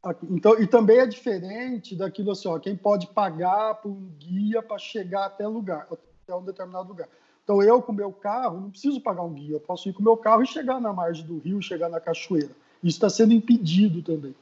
[0.02, 0.26] aqui.
[0.30, 4.78] Então, e também é diferente daquilo assim, ó, quem pode pagar por um guia para
[4.78, 7.08] chegar até lugar, até um determinado lugar.
[7.44, 10.16] Então, eu com meu carro não preciso pagar um guia, eu posso ir com meu
[10.16, 12.56] carro e chegar na margem do rio, chegar na cachoeira.
[12.82, 14.34] Isso está sendo impedido também.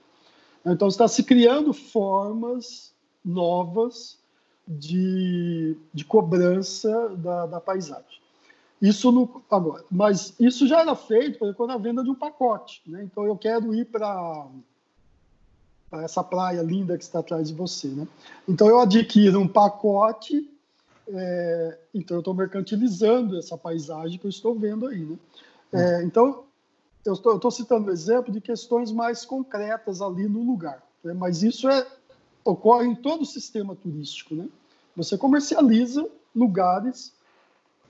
[0.64, 2.94] Então, está se criando formas
[3.24, 4.24] novas
[4.66, 8.20] de, de cobrança da, da paisagem.
[8.80, 12.82] Isso no, agora, mas isso já era feito por exemplo, na venda de um pacote.
[12.86, 13.04] Né?
[13.04, 14.48] Então eu quero ir para
[15.92, 17.88] essa praia linda que está atrás de você.
[17.88, 18.06] Né?
[18.46, 20.50] Então eu adquiro um pacote,
[21.08, 25.04] é, então eu estou mercantilizando essa paisagem que eu estou vendo aí.
[25.04, 25.18] Né?
[25.72, 26.44] É, então
[27.04, 30.82] eu estou citando exemplo de questões mais concretas ali no lugar.
[31.02, 31.14] Né?
[31.14, 31.86] Mas isso é
[32.50, 34.34] ocorre em todo o sistema turístico.
[34.34, 34.48] Né?
[34.96, 37.12] Você comercializa lugares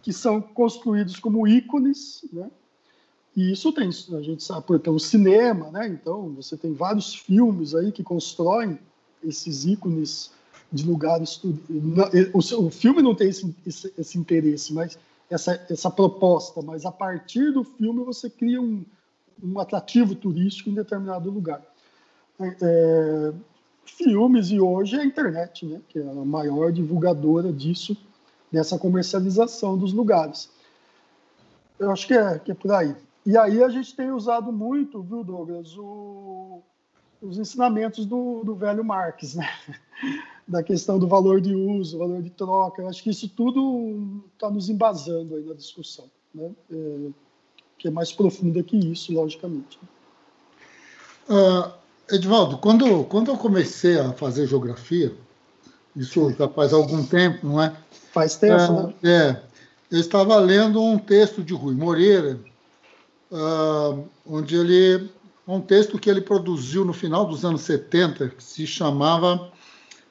[0.02, 2.50] que são construídos como ícones, né?
[3.36, 5.86] E isso tem, a gente sabe, pelo cinema, né?
[5.88, 8.78] Então, você tem vários filmes aí que constroem
[9.22, 10.30] esses ícones
[10.72, 11.40] de lugares.
[12.32, 17.52] O, filme não tem esse, esse, esse interesse, mas essa, essa proposta, mas a partir
[17.52, 18.84] do filme você cria um,
[19.42, 21.62] um atrativo turístico em determinado lugar.
[22.40, 23.32] É,
[23.92, 27.96] filmes e hoje é a internet, né, que é a maior divulgadora disso,
[28.50, 30.50] dessa comercialização dos lugares.
[31.78, 32.94] Eu acho que é, que é por aí.
[33.24, 36.62] E aí a gente tem usado muito, viu, Douglas, o,
[37.20, 39.48] os ensinamentos do, do velho Marx, né?
[40.46, 42.80] da questão do valor de uso, valor de troca.
[42.80, 46.52] Eu acho que isso tudo está nos embasando aí na discussão, né?
[46.70, 47.10] É,
[47.78, 49.78] que é mais profunda que isso, logicamente.
[51.28, 51.72] Uh,
[52.10, 55.12] Edvaldo, quando, quando eu comecei a fazer geografia,
[55.96, 57.74] isso já faz algum tempo, não é?
[58.12, 58.94] Faz tempo, é, né?
[59.02, 59.42] É.
[59.90, 62.38] Eu estava lendo um texto de Rui Moreira,
[63.30, 65.10] uh, onde ele.
[65.48, 69.52] Um texto que ele produziu no final dos anos 70, que se chamava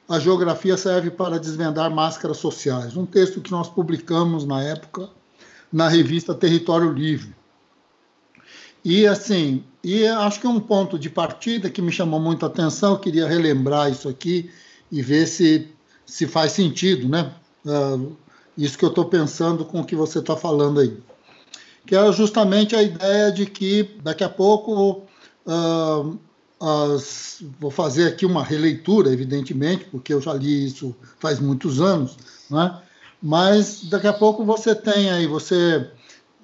[0.08, 2.96] A Geografia Serve para Desvendar Máscaras Sociais.
[2.96, 5.10] Um texto que nós publicamos na época
[5.70, 7.34] na revista Território Livre.
[8.88, 12.92] E assim, e acho que um ponto de partida que me chamou muito a atenção,
[12.92, 14.48] eu queria relembrar isso aqui
[14.92, 15.66] e ver se,
[16.06, 17.32] se faz sentido, né?
[17.64, 18.16] Uh,
[18.56, 20.96] isso que eu estou pensando com o que você está falando aí.
[21.84, 25.02] Que é justamente a ideia de que daqui a pouco
[25.44, 26.18] uh,
[26.60, 32.16] as, vou fazer aqui uma releitura, evidentemente, porque eu já li isso faz muitos anos,
[32.48, 32.80] né?
[33.20, 35.90] mas daqui a pouco você tem aí, você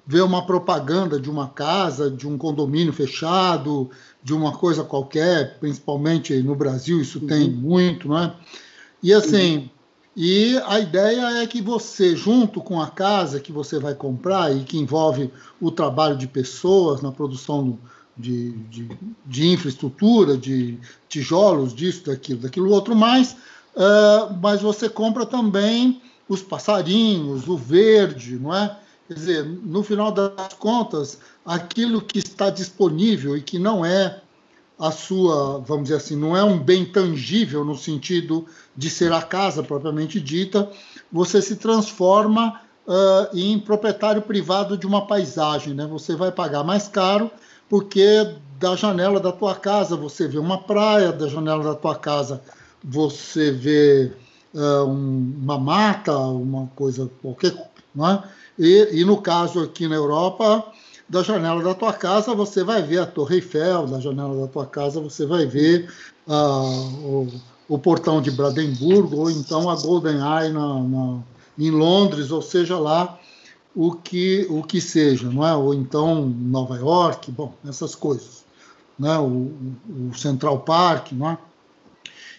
[0.05, 3.89] vê uma propaganda de uma casa, de um condomínio fechado,
[4.21, 7.27] de uma coisa qualquer, principalmente no Brasil isso uhum.
[7.27, 8.33] tem muito, não é?
[9.01, 9.69] E assim, uhum.
[10.15, 14.63] e a ideia é que você, junto com a casa que você vai comprar e
[14.63, 17.77] que envolve o trabalho de pessoas na produção
[18.17, 18.89] de, de,
[19.25, 20.77] de infraestrutura, de
[21.09, 23.33] tijolos, disso, daquilo, daquilo outro mais,
[23.75, 28.77] uh, mas você compra também os passarinhos, o verde, não é?
[29.07, 34.21] Quer dizer, no final das contas, aquilo que está disponível e que não é
[34.79, 39.21] a sua, vamos dizer assim, não é um bem tangível no sentido de ser a
[39.21, 40.69] casa propriamente dita,
[41.11, 45.85] você se transforma uh, em proprietário privado de uma paisagem, né?
[45.87, 47.29] Você vai pagar mais caro
[47.69, 52.41] porque da janela da tua casa você vê uma praia, da janela da tua casa
[52.83, 54.11] você vê
[54.53, 57.53] uh, um, uma mata, uma coisa qualquer,
[57.95, 58.23] não é?
[58.57, 60.63] E, e, no caso aqui na Europa,
[61.09, 64.65] da janela da tua casa você vai ver a Torre Eiffel, da janela da tua
[64.65, 65.91] casa você vai ver
[66.27, 67.27] uh, o,
[67.67, 71.19] o, portão de Brandenburgo, ou então a Golden Eye na, na,
[71.57, 73.19] em Londres, ou seja lá
[73.75, 75.55] o que, o que seja, não é?
[75.55, 78.45] ou então Nova York, bom, essas coisas,
[78.97, 79.17] né?
[79.17, 79.51] o,
[79.89, 81.11] o Central Park.
[81.13, 81.37] Não é?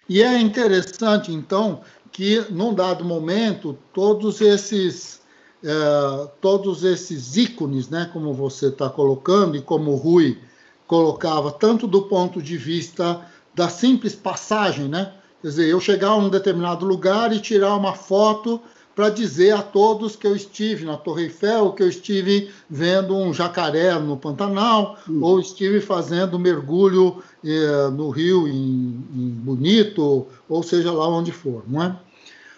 [0.09, 1.81] E é interessante, então,
[2.13, 5.21] que num dado momento todos esses
[5.65, 10.39] é, todos esses ícones, né, como você está colocando e como o Rui
[10.87, 13.23] colocava, tanto do ponto de vista
[13.55, 17.95] da simples passagem, né, quer dizer, eu chegar a um determinado lugar e tirar uma
[17.95, 18.61] foto
[18.95, 23.35] para dizer a todos que eu estive na Torre Eiffel, que eu estive vendo um
[23.35, 25.21] jacaré no Pantanal, hum.
[25.23, 31.65] ou estive fazendo mergulho eh, no rio em, em, Bonito, ou seja lá onde for,
[31.67, 31.97] não é?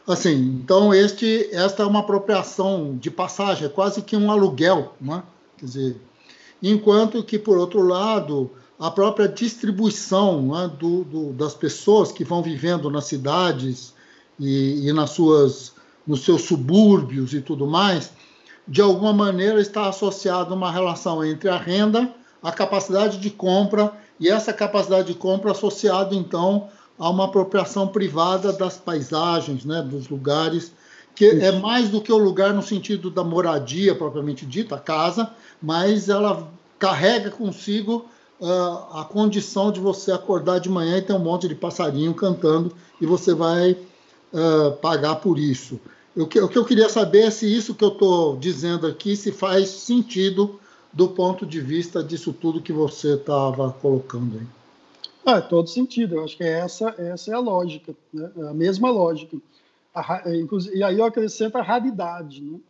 [0.06, 5.16] Assim, então este, esta é uma apropriação de passagem, é quase que um aluguel, não
[5.16, 5.22] é?
[5.58, 6.00] Quer dizer,
[6.62, 10.68] enquanto que por outro lado a própria distribuição é?
[10.68, 13.94] do, do, das pessoas que vão vivendo nas cidades
[14.38, 15.74] e, e nas suas
[16.06, 18.12] nos seus subúrbios e tudo mais,
[18.68, 24.28] de alguma maneira está associado uma relação entre a renda, a capacidade de compra e
[24.28, 30.72] essa capacidade de compra associado então a uma apropriação privada das paisagens, né, dos lugares,
[31.14, 34.80] que é é mais do que o lugar no sentido da moradia propriamente dita, a
[34.80, 35.30] casa,
[35.60, 38.06] mas ela carrega consigo
[38.40, 42.72] uh, a condição de você acordar de manhã e ter um monte de passarinho cantando
[43.00, 45.80] e você vai uh, pagar por isso.
[46.14, 49.16] O que, o que eu queria saber é se isso que eu estou dizendo aqui
[49.16, 50.58] se faz sentido
[50.92, 54.46] do ponto de vista disso tudo que você estava colocando aí.
[55.26, 56.14] Ah, todo sentido.
[56.14, 58.30] Eu acho que essa, essa é a lógica, né?
[58.36, 59.36] É a mesma lógica.
[59.92, 62.42] A, é, e aí eu acrescento a raridade.
[62.42, 62.60] Né?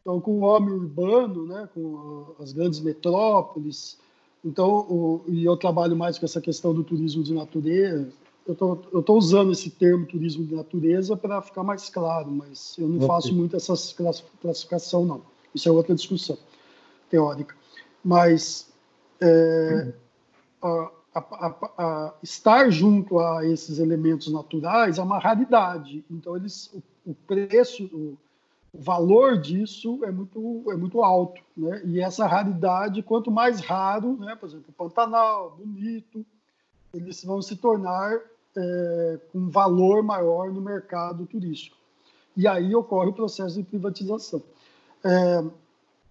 [0.00, 1.68] Então, com o homem urbano, né?
[1.74, 3.98] com as grandes metrópoles,
[4.42, 8.08] então, o, e eu trabalho mais com essa questão do turismo de natureza,
[8.46, 8.54] eu
[8.98, 13.06] estou usando esse termo turismo de natureza para ficar mais claro, mas eu não okay.
[13.06, 13.74] faço muito essa
[14.40, 15.20] classificação, não.
[15.54, 16.38] Isso é outra discussão
[17.10, 17.54] teórica.
[18.02, 18.72] Mas
[19.20, 19.92] é,
[20.62, 26.04] a, a, a, estar junto a esses elementos naturais é uma raridade.
[26.10, 28.16] Então, eles, o, o preço, o,
[28.72, 31.42] o, valor disso é muito, é muito alto.
[31.56, 31.82] Né?
[31.84, 34.36] E essa raridade, quanto mais raro, né?
[34.36, 36.24] por exemplo, Pantanal, bonito,
[36.94, 38.20] eles vão se tornar
[38.56, 41.76] é, com valor maior no mercado turístico.
[42.36, 44.42] E aí ocorre o processo de privatização.
[45.04, 45.44] É,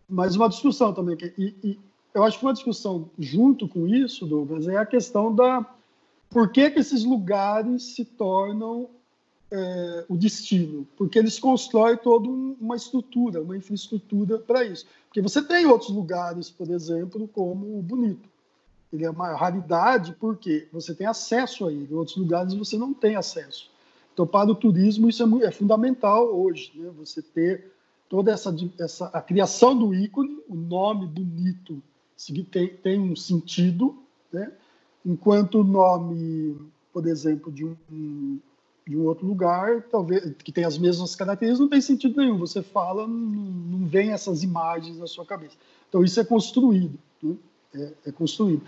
[0.07, 1.79] mas uma discussão também, que, e, e,
[2.13, 5.65] eu acho que uma discussão junto com isso, Douglas, é a questão da
[6.29, 8.87] por que, que esses lugares se tornam
[9.51, 14.85] é, o destino, porque eles constroem toda uma estrutura, uma infraestrutura para isso.
[15.07, 18.29] Porque você tem outros lugares, por exemplo, como o Bonito,
[18.93, 22.93] ele é uma raridade porque você tem acesso a ele, em outros lugares você não
[22.93, 23.69] tem acesso.
[24.13, 26.91] Então, para o turismo, isso é, é fundamental hoje, né?
[26.97, 27.71] você ter
[28.07, 31.81] toda essa, essa a criação do ícone, o nome bonito
[32.51, 33.97] tem, tem um sentido,
[34.31, 34.51] né?
[35.05, 36.57] enquanto o nome,
[36.91, 38.39] por exemplo, de um,
[38.85, 42.37] de um outro lugar, talvez que tem as mesmas características, não tem sentido nenhum.
[42.37, 45.55] Você fala, não, não vem essas imagens na sua cabeça.
[45.87, 47.35] Então isso é construído, né?
[47.73, 48.63] é, é, construído.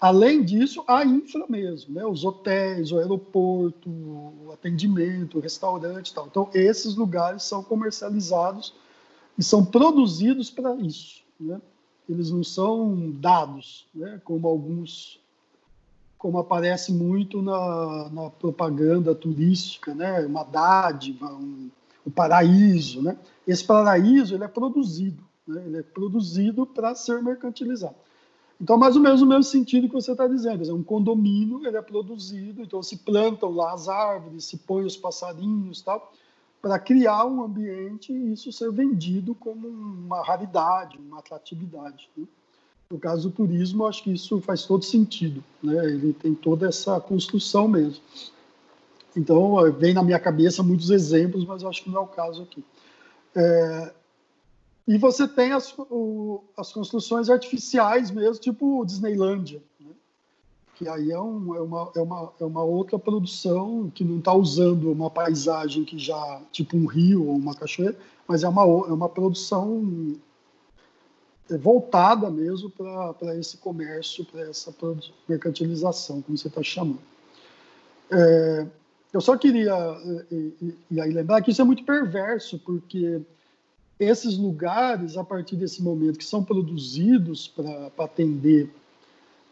[0.00, 2.04] Além disso, a infra mesmo, né?
[2.06, 6.26] os hotéis, o aeroporto, o atendimento, o restaurante, tal.
[6.26, 8.74] Então esses lugares são comercializados
[9.38, 11.60] e são produzidos para isso, né?
[12.10, 14.20] Eles não são dados, né?
[14.24, 15.20] Como alguns
[16.20, 20.20] como aparece muito na, na propaganda turística, né?
[20.26, 21.70] uma dádiva, um,
[22.04, 23.00] o paraíso.
[23.00, 23.16] Né?
[23.46, 25.62] Esse paraíso ele é produzido, né?
[25.64, 27.94] ele é produzido para ser mercantilizado.
[28.60, 31.78] Então, mais ou menos no mesmo sentido que você está dizendo, dizer, um condomínio ele
[31.78, 36.12] é produzido, então se plantam lá as árvores, se põe os passarinhos, tal,
[36.60, 42.10] para criar um ambiente e isso ser vendido como uma raridade, uma atratividade.
[42.16, 42.26] Né?
[42.90, 45.84] No caso do turismo, acho que isso faz todo sentido, né?
[45.86, 48.02] Ele tem toda essa construção mesmo.
[49.16, 52.64] Então, vem na minha cabeça muitos exemplos, mas acho que não é o caso aqui.
[53.34, 53.92] É,
[54.88, 59.62] e você tem as, o, as construções artificiais mesmo, tipo Disneylândia?
[60.80, 64.32] Que aí é, um, é, uma, é, uma, é uma outra produção que não está
[64.32, 67.94] usando uma paisagem que já, tipo um rio ou uma cachoeira,
[68.26, 70.16] mas é uma, é uma produção
[71.50, 74.74] é voltada mesmo para esse comércio, para essa
[75.28, 77.00] mercantilização, como você está chamando.
[78.10, 78.66] É,
[79.12, 79.74] eu só queria
[80.30, 83.20] e, e, e, aí lembrar que isso é muito perverso, porque
[83.98, 88.70] esses lugares, a partir desse momento, que são produzidos para atender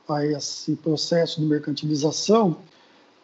[0.09, 2.59] a esse processo de mercantilização,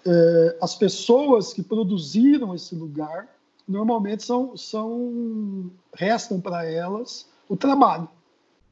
[0.07, 3.29] é, as pessoas que produziram esse lugar
[3.67, 8.09] normalmente são, são restam para elas o trabalho.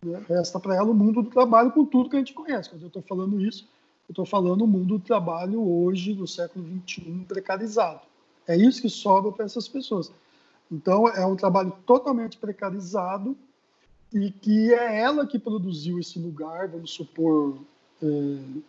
[0.04, 0.22] Né?
[0.28, 2.68] Resta para ela o mundo do trabalho com tudo que a gente conhece.
[2.68, 3.66] Quando eu estou falando isso,
[4.08, 8.00] eu estou falando o mundo do trabalho hoje, no século XXI, precarizado.
[8.46, 10.12] É isso que sobra para essas pessoas.
[10.70, 13.36] Então, é um trabalho totalmente precarizado
[14.12, 17.58] e que é ela que produziu esse lugar, vamos supor,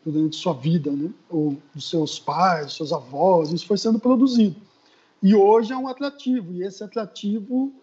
[0.06, 1.10] durante sua vida, né?
[1.30, 4.56] ou dos seus pais, dos seus avós, isso foi sendo produzido.
[5.22, 7.74] E hoje é um atrativo, e esse atrativo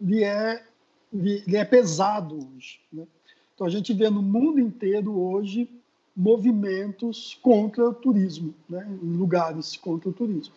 [0.00, 0.64] lhe é
[1.12, 2.80] ele é pesado hoje.
[2.92, 3.06] Né?
[3.54, 5.68] Então a gente vê no mundo inteiro hoje
[6.14, 8.86] movimentos contra o turismo, né?
[9.02, 10.52] em lugares contra o turismo.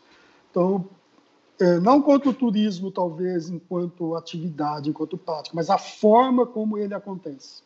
[0.50, 0.86] Então,
[1.60, 6.94] é, não contra o turismo, talvez, enquanto atividade, enquanto prática, mas a forma como ele
[6.94, 7.62] acontece.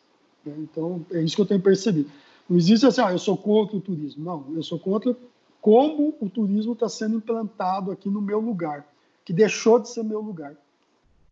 [0.46, 0.54] Né?
[0.60, 2.12] Então, é isso que eu tenho percebido.
[2.50, 4.24] Não existe assim, ah, eu sou contra o turismo.
[4.24, 5.16] Não, eu sou contra
[5.62, 8.88] como o turismo está sendo implantado aqui no meu lugar,
[9.24, 10.56] que deixou de ser meu lugar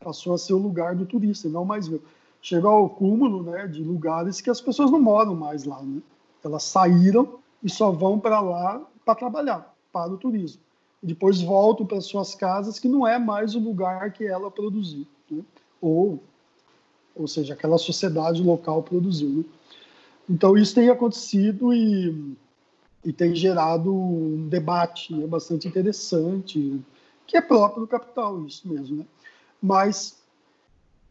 [0.04, 2.02] passou a ser o lugar do turista, não mais meu.
[2.42, 5.82] Chegou ao cúmulo né, de lugares que as pessoas não moram mais lá.
[5.82, 6.02] Né?
[6.44, 10.62] Elas saíram e só vão para lá para trabalhar, para o turismo.
[11.02, 15.08] E depois voltam para suas casas, que não é mais o lugar que ela produziu.
[15.32, 15.42] Né?
[15.82, 16.22] Ou,
[17.16, 19.30] ou seja, aquela sociedade local produziu.
[19.30, 19.44] Né?
[20.30, 22.36] Então, isso tem acontecido e,
[23.04, 26.82] e tem gerado um debate bastante interessante,
[27.28, 28.98] que é próprio do capital, isso mesmo.
[28.98, 29.06] Né?
[29.64, 30.22] mas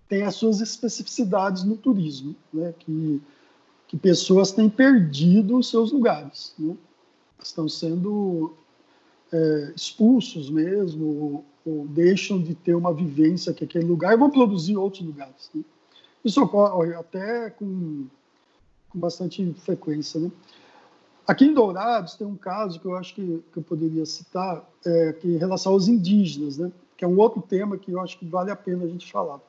[0.07, 2.75] tem as suas especificidades no turismo, né?
[2.79, 3.23] que,
[3.89, 6.77] que pessoas têm perdido os seus lugares, né?
[7.43, 8.53] estão sendo
[9.33, 14.29] é, expulsos mesmo, ou, ou, deixam de ter uma vivência que aquele lugar e vão
[14.29, 15.51] produzir outros lugares.
[15.55, 15.65] Né?
[16.23, 18.07] Isso ocorre até com,
[18.93, 20.21] com bastante frequência.
[20.21, 20.31] Né?
[21.27, 25.13] Aqui em Dourados tem um caso que eu acho que, que eu poderia citar, é,
[25.15, 26.71] que em relação aos indígenas, né?
[26.97, 29.41] que é um outro tema que eu acho que vale a pena a gente falar.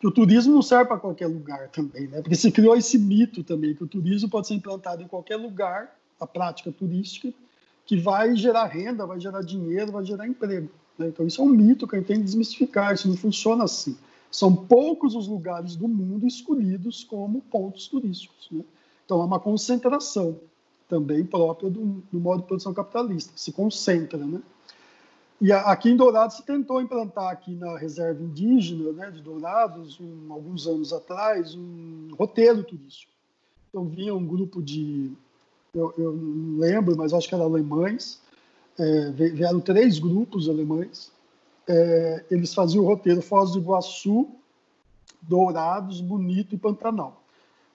[0.00, 2.20] Que o turismo não serve para qualquer lugar também, né?
[2.20, 5.96] Porque se criou esse mito também que o turismo pode ser implantado em qualquer lugar,
[6.20, 7.32] a prática turística,
[7.86, 10.68] que vai gerar renda, vai gerar dinheiro, vai gerar emprego.
[10.98, 11.08] Né?
[11.08, 12.92] Então isso é um mito que a gente tem que desmistificar.
[12.92, 13.96] Isso não funciona assim.
[14.34, 18.48] São poucos os lugares do mundo escolhidos como pontos turísticos.
[18.50, 18.64] Né?
[19.04, 20.40] Então é uma concentração
[20.88, 23.32] também própria do, do modo de produção capitalista.
[23.36, 24.42] Se concentra, né?
[25.40, 30.32] E aqui em Dourados se tentou implantar aqui na reserva indígena né, de Dourados, um,
[30.32, 33.12] alguns anos atrás, um roteiro turístico.
[33.68, 35.12] Então vinha um grupo de,
[35.72, 38.20] eu, eu não lembro, mas acho que eram alemães,
[38.76, 41.12] é, vieram três grupos alemães,
[41.68, 44.28] é, eles faziam o roteiro Foz do Iguaçu,
[45.22, 47.22] Dourados, Bonito e Pantanal.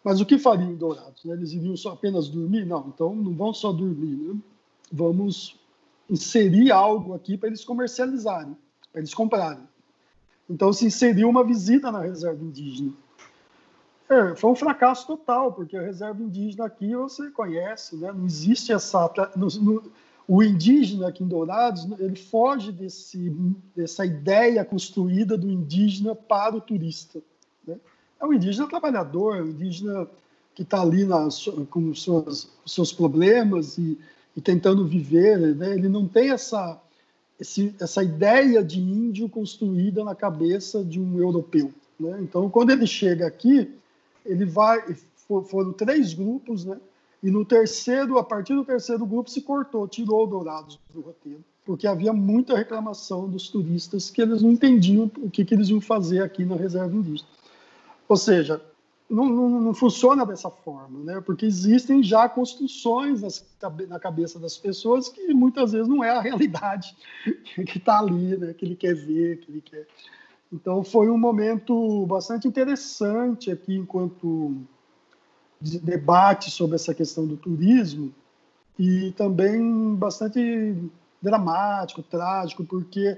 [0.04, 1.24] Mas o que fariam em Dourados?
[1.26, 1.34] Né?
[1.34, 2.66] Eles iriam só apenas dormir?
[2.66, 4.40] Não, então não vão só dormir, né?
[4.92, 5.60] vamos
[6.10, 8.56] inserir algo aqui para eles comercializarem,
[8.92, 9.68] para eles comprarem.
[10.50, 12.94] Então se inseriu uma visita na reserva indígena.
[14.10, 18.12] É, foi um fracasso total, porque a reserva indígena aqui você conhece, né?
[18.12, 19.12] não existe essa.
[19.36, 19.84] No, no,
[20.30, 23.36] o indígena aqui em Dourados, ele foge desse,
[23.76, 27.20] dessa ideia construída do indígena para o turista.
[27.66, 27.76] Né?
[28.22, 30.08] É um indígena trabalhador, é um indígena
[30.54, 33.98] que está ali nas, com suas, seus problemas e,
[34.38, 35.56] e tentando viver.
[35.56, 35.74] Né?
[35.74, 36.80] Ele não tem essa,
[37.40, 41.74] esse, essa ideia de índio construída na cabeça de um europeu.
[42.00, 42.20] Né?
[42.22, 43.68] Então, quando ele chega aqui,
[44.24, 44.96] ele vai.
[45.48, 46.80] Foram três grupos, né?
[47.22, 51.44] E no terceiro, a partir do terceiro grupo, se cortou, tirou o Dourados do roteiro,
[51.66, 55.82] porque havia muita reclamação dos turistas que eles não entendiam o que, que eles iam
[55.82, 57.28] fazer aqui na reserva indígena.
[58.08, 58.62] Ou seja,
[59.10, 61.22] não, não, não, funciona dessa forma, né?
[61.22, 63.46] porque existem já construções nas,
[63.88, 66.96] na cabeça das pessoas que muitas vezes não é a realidade
[67.68, 68.54] que está ali, né?
[68.54, 69.88] que ele quer ver, que ele quer.
[70.52, 74.56] Então foi um momento bastante interessante aqui enquanto
[75.62, 78.14] debate sobre essa questão do turismo
[78.78, 80.76] e também bastante
[81.22, 83.18] dramático, trágico, porque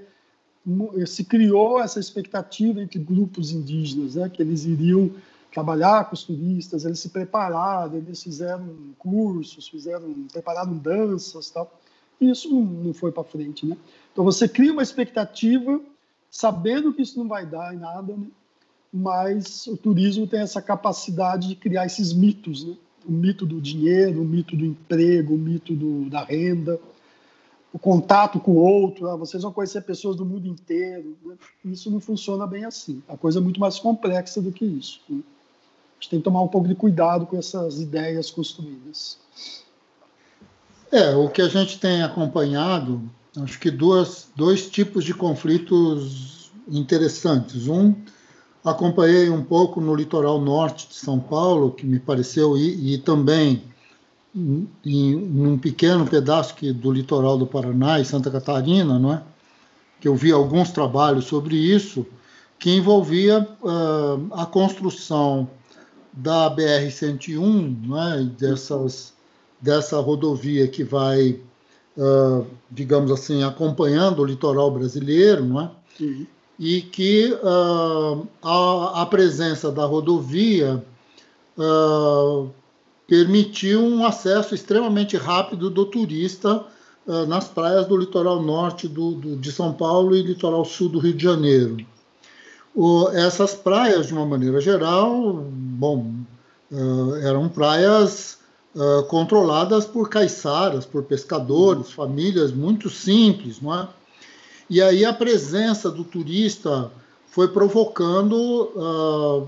[1.05, 5.11] se criou essa expectativa entre grupos indígenas, né, que eles iriam
[5.51, 11.79] trabalhar com os turistas, eles se prepararam, eles fizeram cursos, fizeram, prepararam danças, tal.
[12.19, 13.75] E isso não foi para frente, né?
[14.13, 15.81] Então você cria uma expectativa,
[16.29, 18.27] sabendo que isso não vai dar em nada, né?
[18.93, 22.75] Mas o turismo tem essa capacidade de criar esses mitos, né?
[23.05, 26.79] o mito do dinheiro, o mito do emprego, o mito do, da renda,
[27.73, 31.15] o contato com o outro, ah, vocês vão conhecer pessoas do mundo inteiro.
[31.25, 31.35] Né?
[31.65, 33.01] Isso não funciona bem assim.
[33.07, 34.99] A coisa é muito mais complexa do que isso.
[35.09, 35.19] Né?
[35.19, 39.17] A gente tem que tomar um pouco de cuidado com essas ideias construídas.
[40.91, 43.01] É, o que a gente tem acompanhado,
[43.37, 47.67] acho que duas, dois tipos de conflitos interessantes.
[47.67, 47.95] Um
[48.63, 53.63] acompanhei um pouco no litoral norte de São Paulo, que me pareceu, e, e também
[54.35, 59.23] em, em, um pequeno pedaço que, do litoral do Paraná e Santa Catarina, não é?
[59.99, 62.05] que eu vi alguns trabalhos sobre isso,
[62.57, 65.49] que envolvia uh, a construção
[66.13, 68.23] da BR-101, é?
[68.23, 69.13] dessas,
[69.59, 71.39] dessa rodovia que vai,
[71.97, 75.71] uh, digamos assim, acompanhando o litoral brasileiro, não é?
[75.99, 76.25] Uhum
[76.61, 80.85] e que uh, a, a, presença da rodovia
[81.57, 82.51] uh,
[83.07, 86.63] permitiu um acesso extremamente rápido do turista
[87.07, 90.99] uh, nas praias do litoral norte do, do, de São Paulo e litoral sul do
[90.99, 91.77] Rio de Janeiro.
[92.75, 96.13] O, essas praias, de uma maneira geral, bom,
[97.23, 98.37] eram praias
[99.09, 103.89] controladas por caiçaras, por pescadores, famílias muito simples, não é?
[104.71, 106.89] E aí a presença do turista
[107.27, 109.45] foi provocando, uh,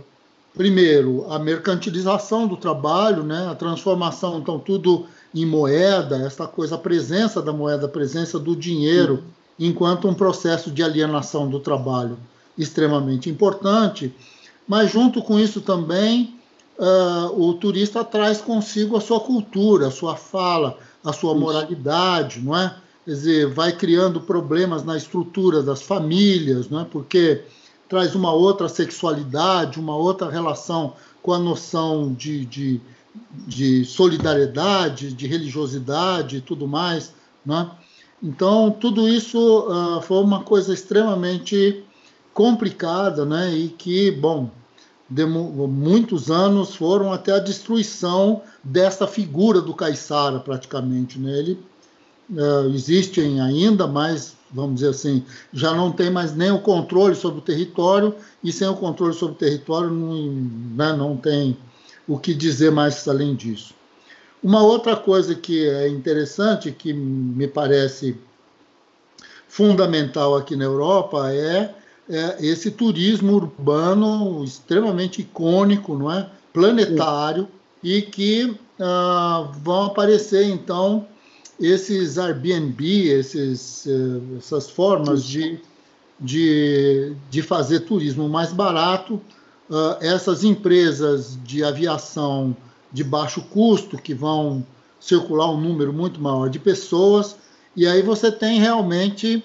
[0.54, 6.78] primeiro, a mercantilização do trabalho, né, a transformação, então, tudo em moeda, essa coisa, a
[6.78, 9.24] presença da moeda, a presença do dinheiro,
[9.58, 12.18] enquanto um processo de alienação do trabalho
[12.58, 14.14] extremamente importante.
[14.68, 16.36] Mas, junto com isso também,
[16.78, 22.58] uh, o turista traz consigo a sua cultura, a sua fala, a sua moralidade, não
[22.58, 22.83] é?
[23.06, 26.86] Quer dizer, vai criando problemas na estrutura das famílias, não é?
[26.86, 27.44] porque
[27.90, 32.82] traz uma outra sexualidade, uma outra relação com a noção de, de,
[33.48, 37.14] de solidariedade, de religiosidade e tudo mais.
[37.46, 37.72] Não é?
[38.22, 41.84] Então, tudo isso uh, foi uma coisa extremamente
[42.34, 43.54] complicada né?
[43.54, 44.50] e que, bom,
[45.70, 51.20] muitos anos foram até a destruição dessa figura do Caissara, praticamente.
[51.20, 51.38] Né?
[51.38, 51.60] Ele
[52.30, 57.40] uh, existem ainda, mas vamos dizer assim, já não tem mais nem o controle sobre
[57.40, 60.32] o território, e sem o controle sobre o território não,
[60.76, 61.58] né, não tem
[62.08, 63.74] o que dizer mais além disso.
[64.44, 68.16] Uma outra coisa que é interessante, que me parece
[69.48, 71.74] fundamental aqui na Europa, é,
[72.10, 76.30] é esse turismo urbano extremamente icônico, não é?
[76.52, 77.50] planetário, Sim.
[77.90, 81.08] e que uh, vão aparecer, então,
[81.64, 85.58] esses Airbnb, esses, eh, essas formas de,
[86.20, 89.14] de, de fazer turismo mais barato,
[89.70, 92.54] uh, essas empresas de aviação
[92.92, 94.66] de baixo custo que vão
[95.00, 97.38] circular um número muito maior de pessoas,
[97.78, 99.42] e aí você tem realmente.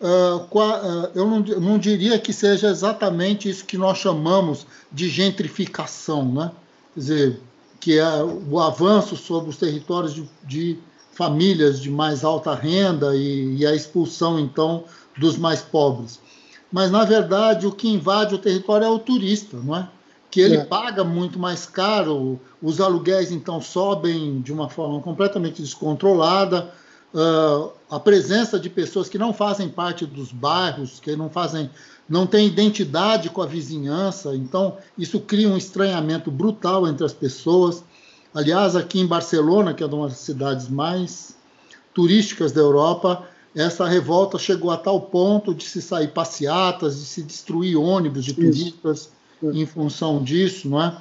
[0.00, 6.24] Uh, uh, eu não, não, diria que seja exatamente isso que nós chamamos de gentrificação,
[6.32, 6.50] né?
[6.94, 7.40] quer dizer,
[7.78, 10.78] que é o avanço sobre os territórios de, de
[11.18, 14.84] famílias de mais alta renda e, e a expulsão, então,
[15.18, 16.20] dos mais pobres.
[16.70, 19.88] Mas, na verdade, o que invade o território é o turista, não é?
[20.30, 20.64] Que ele é.
[20.64, 26.72] paga muito mais caro, os aluguéis, então, sobem de uma forma completamente descontrolada,
[27.12, 31.68] uh, a presença de pessoas que não fazem parte dos bairros, que não fazem,
[32.08, 34.36] não têm identidade com a vizinhança.
[34.36, 37.82] Então, isso cria um estranhamento brutal entre as pessoas.
[38.38, 41.34] Aliás, aqui em Barcelona, que é uma das cidades mais
[41.92, 47.24] turísticas da Europa, essa revolta chegou a tal ponto de se sair passeatas, de se
[47.24, 49.10] destruir ônibus de turistas
[49.42, 49.52] Isso.
[49.52, 50.96] em função disso, não é?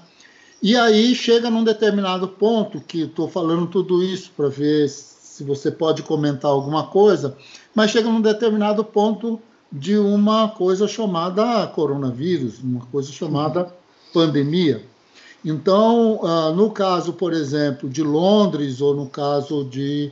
[0.64, 5.70] E aí chega num determinado ponto, que estou falando tudo isso para ver se você
[5.70, 7.38] pode comentar alguma coisa,
[7.76, 9.40] mas chega num determinado ponto
[9.72, 13.70] de uma coisa chamada coronavírus, uma coisa chamada uhum.
[14.12, 14.84] pandemia.
[15.50, 20.12] Então, uh, no caso, por exemplo, de Londres ou no caso de,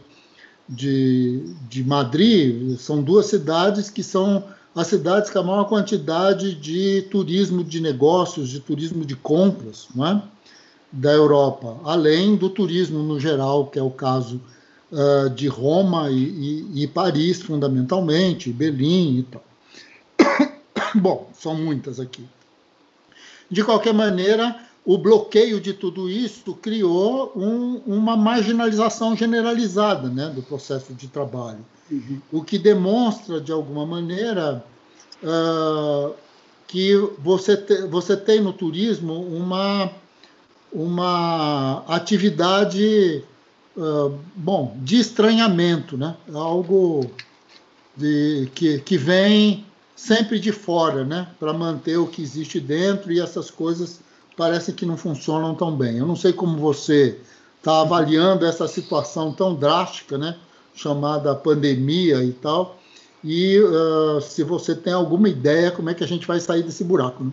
[0.67, 7.01] de, de Madrid, são duas cidades que são as cidades com a maior quantidade de
[7.11, 10.21] turismo de negócios, de turismo de compras, é?
[10.89, 14.39] da Europa, além do turismo no geral, que é o caso
[14.89, 16.15] uh, de Roma e,
[16.73, 19.43] e, e, Paris, fundamentalmente, Berlim e tal.
[20.95, 22.23] Bom, são muitas aqui.
[23.51, 24.55] De qualquer maneira,
[24.85, 31.65] o bloqueio de tudo isso criou um, uma marginalização generalizada né, do processo de trabalho,
[31.91, 32.21] uhum.
[32.31, 34.63] o que demonstra, de alguma maneira,
[35.23, 36.13] uh,
[36.67, 39.91] que você, te, você tem no turismo uma
[40.75, 43.23] uma atividade,
[43.77, 46.17] uh, bom, de estranhamento, né?
[46.33, 47.09] Algo
[47.95, 49.65] de, que, que vem
[49.95, 51.29] sempre de fora, né?
[51.39, 54.01] Para manter o que existe dentro e essas coisas
[54.35, 55.97] parecem que não funcionam tão bem.
[55.97, 57.19] Eu não sei como você
[57.57, 60.37] está avaliando essa situação tão drástica, né?
[60.73, 62.77] Chamada pandemia e tal.
[63.23, 66.83] E uh, se você tem alguma ideia como é que a gente vai sair desse
[66.83, 67.31] buraco, né?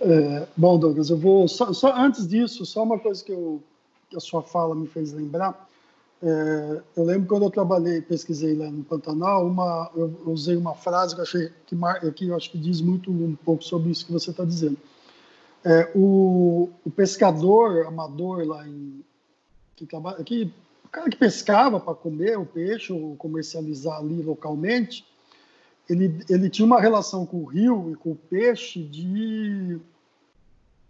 [0.00, 3.62] É, bom, Douglas, eu vou só, só, antes disso, só uma coisa que, eu,
[4.08, 5.68] que a sua fala me fez lembrar.
[6.22, 11.14] É, eu lembro quando eu trabalhei, pesquisei lá no Pantanal, uma, eu, usei uma frase
[11.14, 11.76] que achei que,
[12.12, 14.78] que eu acho que diz muito um pouco sobre isso que você está dizendo.
[15.64, 19.04] É, o, o, pescador amador lá em
[19.76, 20.52] que trabalha, que,
[20.84, 25.04] o cara que pescava para comer o peixe ou comercializar ali localmente,
[25.88, 29.78] ele, ele tinha uma relação com o rio e com o peixe de,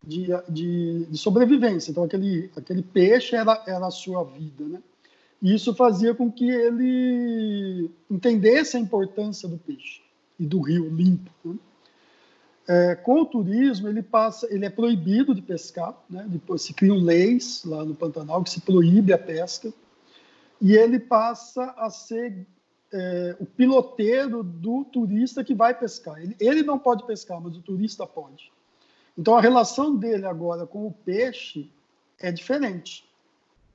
[0.04, 1.90] de, de, de sobrevivência.
[1.90, 4.80] Então, aquele, aquele peixe era, era a sua vida, né?
[5.42, 10.02] E isso fazia com que ele entendesse a importância do peixe
[10.38, 11.30] e do rio limpo.
[11.44, 11.56] Né?
[12.68, 16.24] É, com o turismo, ele passa, ele é proibido de pescar, né?
[16.28, 19.72] Depois se criam leis lá no Pantanal que se proíbe a pesca
[20.60, 22.46] e ele passa a ser
[22.92, 26.20] é, o piloteiro do turista que vai pescar.
[26.22, 28.52] Ele, ele não pode pescar, mas o turista pode.
[29.16, 31.70] Então a relação dele agora com o peixe
[32.18, 33.08] é diferente.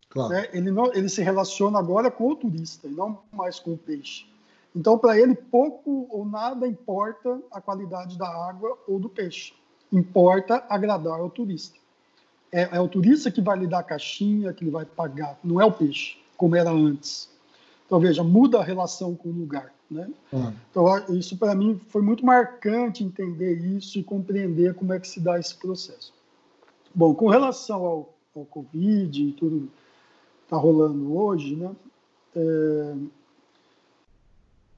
[0.10, 0.30] Claro.
[0.30, 0.50] Né?
[0.54, 4.26] Ele, não, ele se relaciona agora com o turista e não mais com o peixe.
[4.76, 9.53] Então, para ele, pouco ou nada importa a qualidade da água ou do peixe.
[9.91, 11.78] Importa agradar ao turista.
[12.51, 15.61] É, é o turista que vai lhe dar a caixinha, que ele vai pagar, não
[15.61, 17.30] é o peixe, como era antes.
[17.86, 19.73] Então, veja, muda a relação com o lugar.
[19.89, 20.09] Né?
[20.34, 20.53] Uhum.
[20.71, 25.19] Então, isso para mim foi muito marcante entender isso e compreender como é que se
[25.19, 26.13] dá esse processo.
[26.93, 31.71] Bom, com relação ao, ao Covid e tudo que está rolando hoje, né?
[32.36, 32.95] É,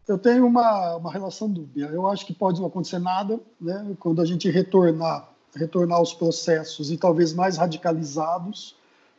[0.07, 1.87] eu tenho uma, uma relação dúbia.
[1.87, 3.95] Eu acho que pode não acontecer nada, né?
[3.99, 8.75] Quando a gente retornar, retornar aos processos e talvez mais radicalizados,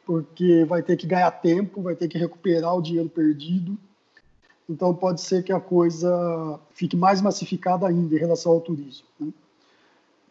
[0.06, 3.76] porque vai ter que ganhar tempo, vai ter que recuperar o dinheiro perdido.
[4.68, 9.06] Então, pode ser que a coisa fique mais massificada ainda em relação ao turismo.
[9.20, 9.32] Né?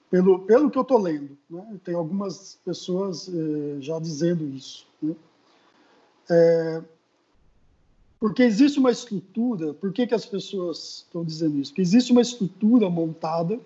[0.10, 1.78] Pelo, pelo que eu estou lendo, né?
[1.84, 4.88] tem algumas pessoas eh, já dizendo isso.
[5.02, 5.16] Né?
[6.30, 6.82] É,
[8.20, 11.72] porque existe uma estrutura, por que, que as pessoas estão dizendo isso?
[11.72, 13.60] Porque existe uma estrutura montada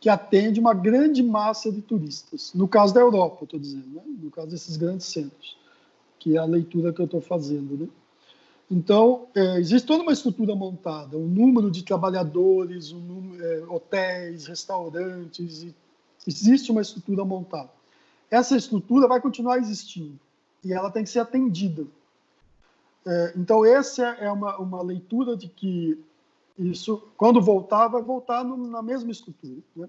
[0.00, 2.52] que atende uma grande massa de turistas.
[2.54, 4.02] No caso da Europa, estou dizendo, né?
[4.06, 5.56] no caso desses grandes centros,
[6.18, 7.76] que é a leitura que eu estou fazendo.
[7.76, 7.88] Né?
[8.70, 14.46] Então, é, existe toda uma estrutura montada, um número de trabalhadores, um número, é, hotéis,
[14.46, 15.66] restaurantes,
[16.26, 17.70] existe uma estrutura montada.
[18.28, 20.18] Essa estrutura vai continuar existindo
[20.64, 21.86] e ela tem que ser atendida.
[23.06, 25.98] É, então, essa é uma, uma leitura de que
[26.58, 29.62] isso, quando voltar, vai voltar no, na mesma estrutura.
[29.76, 29.88] Né?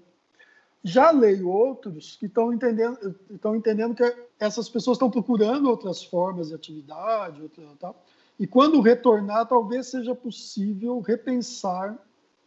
[0.84, 6.48] Já leio outros que estão entendendo, estão entendendo que essas pessoas estão procurando outras formas
[6.48, 7.94] de atividade, outra,
[8.38, 11.98] e quando retornar, talvez seja possível repensar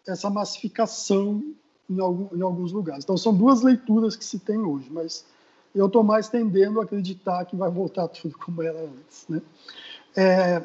[0.08, 1.44] essa massificação
[1.90, 3.04] em, algum, em alguns lugares.
[3.04, 5.26] Então, são duas leituras que se tem hoje, mas
[5.76, 9.26] eu estou mais tendendo a acreditar que vai voltar tudo como era antes.
[9.28, 9.42] Né?
[10.16, 10.62] É,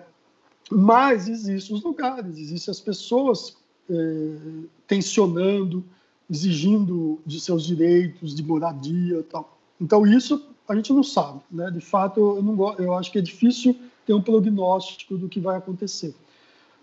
[0.70, 3.56] Mas existem os lugares, existem as pessoas
[3.88, 4.36] é,
[4.86, 5.84] tensionando,
[6.28, 9.56] exigindo de seus direitos, de moradia, tal.
[9.80, 11.70] Então isso a gente não sabe, né?
[11.70, 15.56] De fato, eu não eu acho que é difícil ter um prognóstico do que vai
[15.56, 16.14] acontecer,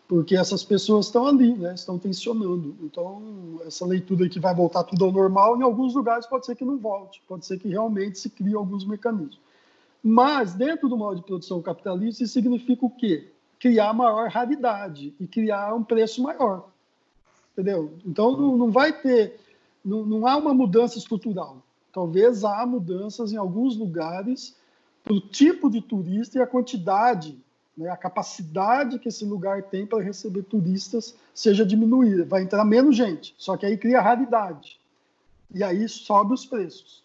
[0.07, 1.73] porque essas pessoas estão ali, né?
[1.73, 2.75] Estão tensionando.
[2.81, 6.63] Então essa leitura que vai voltar tudo ao normal, em alguns lugares pode ser que
[6.63, 9.39] não volte, pode ser que realmente se crie alguns mecanismos.
[10.03, 13.31] Mas dentro do modo de produção capitalista, isso significa o quê?
[13.59, 16.73] Criar maior raridade e criar um preço maior
[17.53, 17.93] entendeu?
[18.05, 19.39] Então não, não vai ter,
[19.85, 21.63] não, não há uma mudança estrutural.
[21.91, 24.55] Talvez há mudanças em alguns lugares
[25.03, 27.37] para o tipo de turista e a quantidade,
[27.77, 32.25] né, a capacidade que esse lugar tem para receber turistas seja diminuída.
[32.25, 34.79] Vai entrar menos gente, só que aí cria raridade.
[35.53, 37.03] E aí sobe os preços.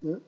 [0.00, 0.18] Né?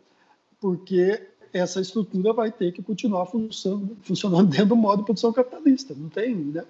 [0.60, 5.94] Porque essa estrutura vai ter que continuar funcionando, funcionando dentro do modo de produção capitalista.
[5.96, 6.64] Não tem, né?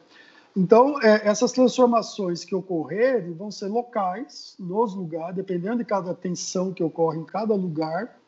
[0.56, 6.72] Então, é, essas transformações que ocorrerem vão ser locais, nos lugares, dependendo de cada tensão
[6.72, 8.18] que ocorre em cada lugar.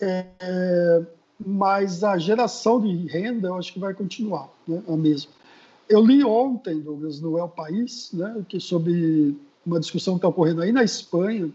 [0.00, 1.02] É,
[1.44, 5.30] mas a geração de renda, eu acho que vai continuar né, a mesma.
[5.88, 10.62] Eu li ontem, Douglas, no El País, né, que sobre uma discussão que está ocorrendo
[10.62, 11.50] aí na Espanha,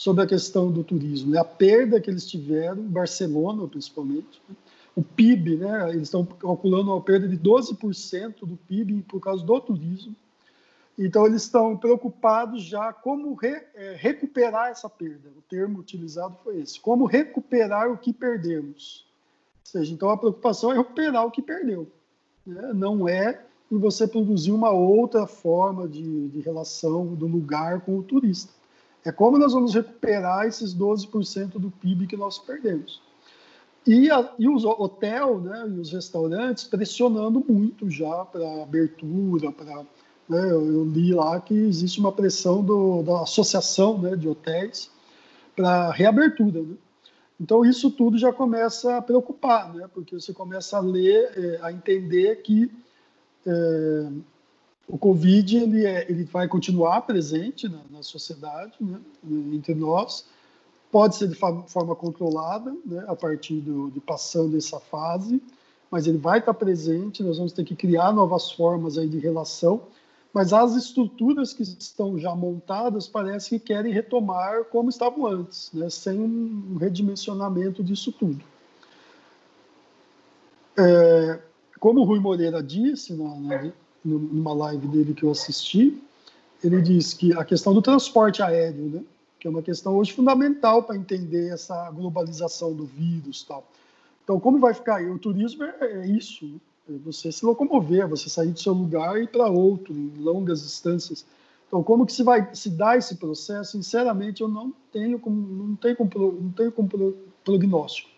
[0.00, 4.56] sobre a questão do turismo, né, a perda que eles tiveram, Barcelona principalmente, né,
[4.96, 9.60] o PIB, né, eles estão calculando uma perda de 12% do PIB por causa do
[9.60, 10.16] turismo.
[10.98, 15.28] Então, eles estão preocupados já como re, é, recuperar essa perda.
[15.36, 19.06] O termo utilizado foi esse: como recuperar o que perdemos.
[19.66, 21.86] Ou seja, então a preocupação é recuperar o que perdeu.
[22.46, 22.72] Né?
[22.72, 28.02] Não é em você produzir uma outra forma de, de relação do lugar com o
[28.02, 28.59] turista.
[29.04, 33.00] É como nós vamos recuperar esses 12% do PIB que nós perdemos.
[33.86, 39.84] E, a, e os hotéis né, e os restaurantes pressionando muito já para abertura, para
[40.28, 44.90] né, eu li lá que existe uma pressão do, da associação né, de hotéis
[45.56, 46.60] para reabertura.
[46.60, 46.74] Né?
[47.40, 51.72] Então isso tudo já começa a preocupar, né, porque você começa a ler, é, a
[51.72, 52.70] entender que
[53.46, 54.08] é,
[54.92, 59.00] o Covid ele, é, ele vai continuar presente na, na sociedade, né,
[59.52, 60.24] entre nós,
[60.90, 65.40] Pode ser de forma controlada, né, a partir do, de passando essa fase,
[65.88, 67.22] mas ele vai estar presente.
[67.22, 69.82] Nós vamos ter que criar novas formas aí de relação.
[70.32, 75.88] Mas as estruturas que estão já montadas parece que querem retomar como estavam antes, né,
[75.90, 78.42] sem um redimensionamento disso tudo.
[80.76, 81.40] É,
[81.78, 83.72] como o Rui Moreira disse na, na,
[84.04, 86.02] numa live dele que eu assisti,
[86.62, 89.02] ele disse que a questão do transporte aéreo, né,
[89.38, 93.66] que é uma questão hoje fundamental para entender essa globalização do vírus tal.
[94.22, 95.10] Então, como vai ficar aí?
[95.10, 96.58] O turismo é, é isso, né?
[96.90, 100.62] é você se locomover, você sair do seu lugar e ir para outro, em longas
[100.62, 101.24] distâncias.
[101.66, 103.72] Então, como que se vai se dar esse processo?
[103.72, 108.09] Sinceramente, eu não tenho como, não tenho como, não tenho como prognóstico.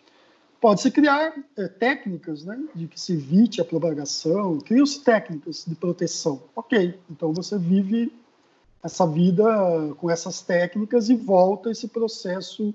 [0.63, 6.41] Pode-se criar é, técnicas né, de que se evite a propagação, criam-se técnicas de proteção.
[6.55, 8.09] Ok, então você vive
[8.81, 9.43] essa vida
[9.97, 12.73] com essas técnicas e volta esse processo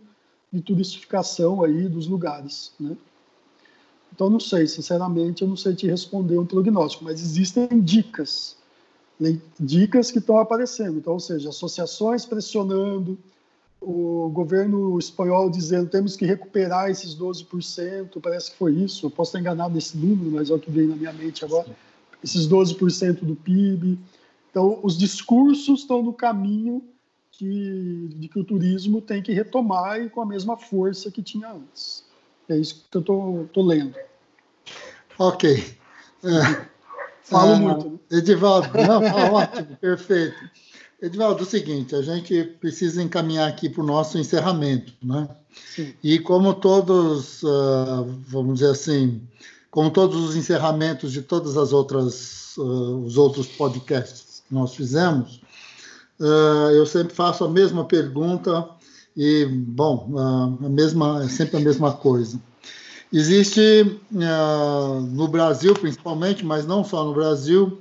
[0.52, 2.94] de turistificação aí dos lugares, né?
[4.14, 8.58] Então não sei, sinceramente, eu não sei te responder um prognóstico, mas existem dicas,
[9.18, 9.40] né?
[9.58, 10.98] dicas que estão aparecendo.
[10.98, 13.16] Então, ou seja, associações pressionando,
[13.80, 19.30] o governo espanhol dizendo temos que recuperar esses 12%, parece que foi isso, eu posso
[19.30, 21.68] estar enganado nesse número, mas é o que vem na minha mente agora,
[22.22, 23.98] esses 12% do PIB,
[24.50, 26.82] então, os discursos estão no caminho
[27.30, 31.52] que, de que o turismo tem que retomar e com a mesma força que tinha
[31.52, 32.04] antes.
[32.48, 33.94] É isso que eu estou lendo.
[35.18, 35.76] Ok.
[36.24, 36.66] É,
[37.22, 37.90] Falo é, muito.
[37.90, 37.98] Né?
[38.18, 40.36] Edivaldo, não, tá ótimo, perfeito.
[41.00, 45.28] Edivaldo, é o seguinte, a gente precisa encaminhar aqui para o nosso encerramento, né?
[45.74, 45.94] Sim.
[46.02, 49.22] E como todos, uh, vamos dizer assim,
[49.70, 55.40] como todos os encerramentos de todas as outras, uh, os outros podcasts, nós fizemos,
[56.18, 58.68] uh, eu sempre faço a mesma pergunta
[59.16, 62.40] e, bom, a mesma, é sempre a mesma coisa.
[63.12, 64.00] Existe
[65.12, 67.78] no Brasil, principalmente, mas não só no Brasil,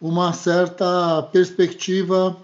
[0.00, 2.36] uma certa perspectiva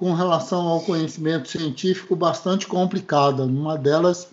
[0.00, 3.44] com relação ao conhecimento científico bastante complicada.
[3.44, 4.28] Uma delas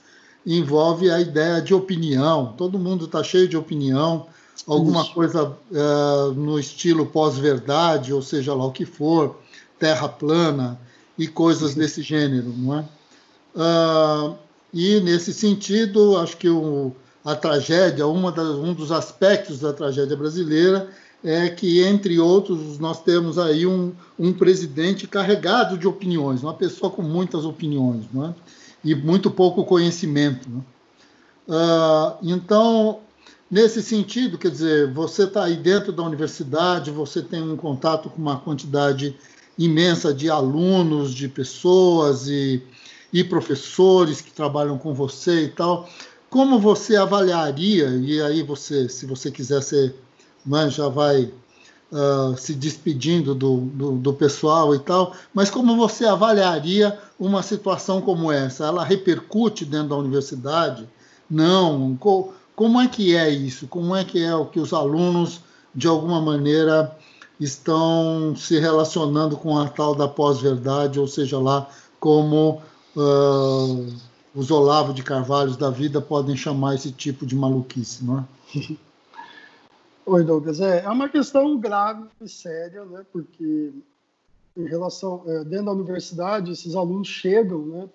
[0.45, 2.53] envolve a ideia de opinião.
[2.57, 4.27] Todo mundo está cheio de opinião
[4.65, 5.13] alguma Isso.
[5.13, 9.41] coisa uh, no estilo pós-verdade, ou seja lá o que for,
[9.77, 10.79] terra plana
[11.17, 11.79] e coisas Sim.
[11.79, 12.85] desse gênero, não é?
[13.53, 14.35] Uh,
[14.73, 16.93] e nesse sentido, acho que o,
[17.25, 20.89] a tragédia, uma um dos aspectos da tragédia brasileira
[21.23, 26.91] é que, entre outros, nós temos aí um, um presidente carregado de opiniões, uma pessoa
[26.91, 28.35] com muitas opiniões, não é?
[28.83, 30.47] e muito pouco conhecimento.
[31.47, 32.99] Uh, então,
[33.49, 38.21] nesse sentido, quer dizer, você está aí dentro da universidade, você tem um contato com
[38.21, 39.15] uma quantidade
[39.57, 42.61] imensa de alunos, de pessoas e,
[43.11, 45.89] e professores que trabalham com você e tal.
[46.29, 49.95] Como você avaliaria, e aí você, se você quiser ser,
[50.47, 51.31] né, já vai
[51.91, 58.01] uh, se despedindo do, do, do, pessoal e tal, mas como você avaliaria uma situação
[58.01, 58.65] como essa?
[58.65, 60.87] Ela repercute dentro da universidade?
[61.29, 61.95] Não?
[61.97, 63.67] Co como é que é isso?
[63.67, 65.41] Como é que é o que os alunos,
[65.75, 66.97] de alguma maneira,
[67.39, 71.69] estão se relacionando com a tal da pós-verdade, ou seja lá,
[71.99, 72.61] como
[72.95, 73.93] uh,
[74.33, 78.77] os Olavo de Carvalhos da vida podem chamar esse tipo de maluquice, não é?
[80.09, 80.61] Oi, Douglas.
[80.61, 83.05] É, é uma questão grave e séria, né?
[83.11, 83.73] Porque
[84.55, 87.89] em relação é, dentro da universidade, esses alunos chegam, né?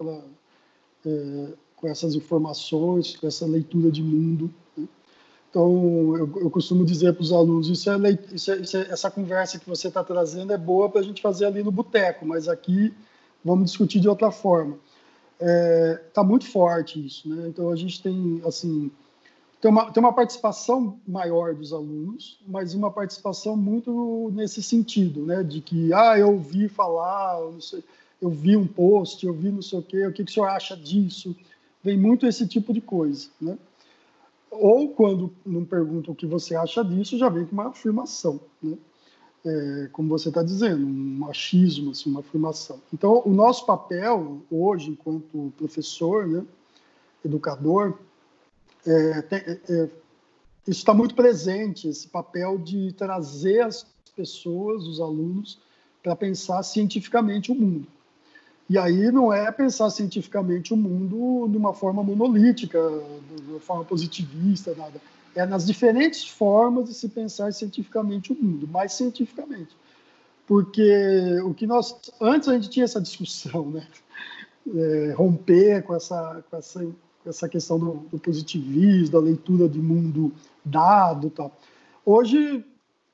[1.07, 4.53] É, com essas informações, com essa leitura de mundo.
[4.77, 4.87] Né?
[5.49, 7.97] Então, eu, eu, costumo dizer para os alunos: isso é,
[8.31, 11.23] isso é, isso é, essa conversa que você está trazendo é boa para a gente
[11.23, 12.93] fazer ali no boteco, mas aqui
[13.43, 14.79] vamos discutir de outra forma.
[15.41, 17.49] Está é, muito forte isso, né?
[17.49, 18.91] Então, a gente tem, assim,
[19.63, 25.45] tem uma, tem uma participação maior dos alunos, mas uma participação muito nesse sentido, né?
[25.45, 27.85] De que, ah, eu ouvi falar, eu, sei,
[28.21, 30.47] eu vi um post, eu vi não sei o quê, o que, que o senhor
[30.47, 31.37] acha disso?
[31.81, 33.57] Vem muito esse tipo de coisa, né?
[34.51, 38.77] Ou quando não pergunta o que você acha disso, já vem com uma afirmação, né?
[39.47, 42.81] É, como você está dizendo, um machismo, assim, uma afirmação.
[42.93, 46.45] Então, o nosso papel hoje, enquanto professor, né,
[47.25, 47.97] educador,
[48.87, 49.89] é, é, é,
[50.67, 55.59] está muito presente, esse papel de trazer as pessoas, os alunos,
[56.03, 57.87] para pensar cientificamente o mundo.
[58.69, 62.79] E aí não é pensar cientificamente o mundo de uma forma monolítica,
[63.37, 65.01] de uma forma positivista, nada.
[65.35, 69.77] É nas diferentes formas de se pensar cientificamente o mundo, mais cientificamente.
[70.47, 72.13] Porque o que nós.
[72.21, 73.87] Antes a gente tinha essa discussão, né?
[74.75, 76.87] É, romper com essa, com essa
[77.27, 80.33] essa questão do, do positivismo, da leitura de mundo
[80.65, 81.57] dado tal.
[82.05, 82.65] Hoje,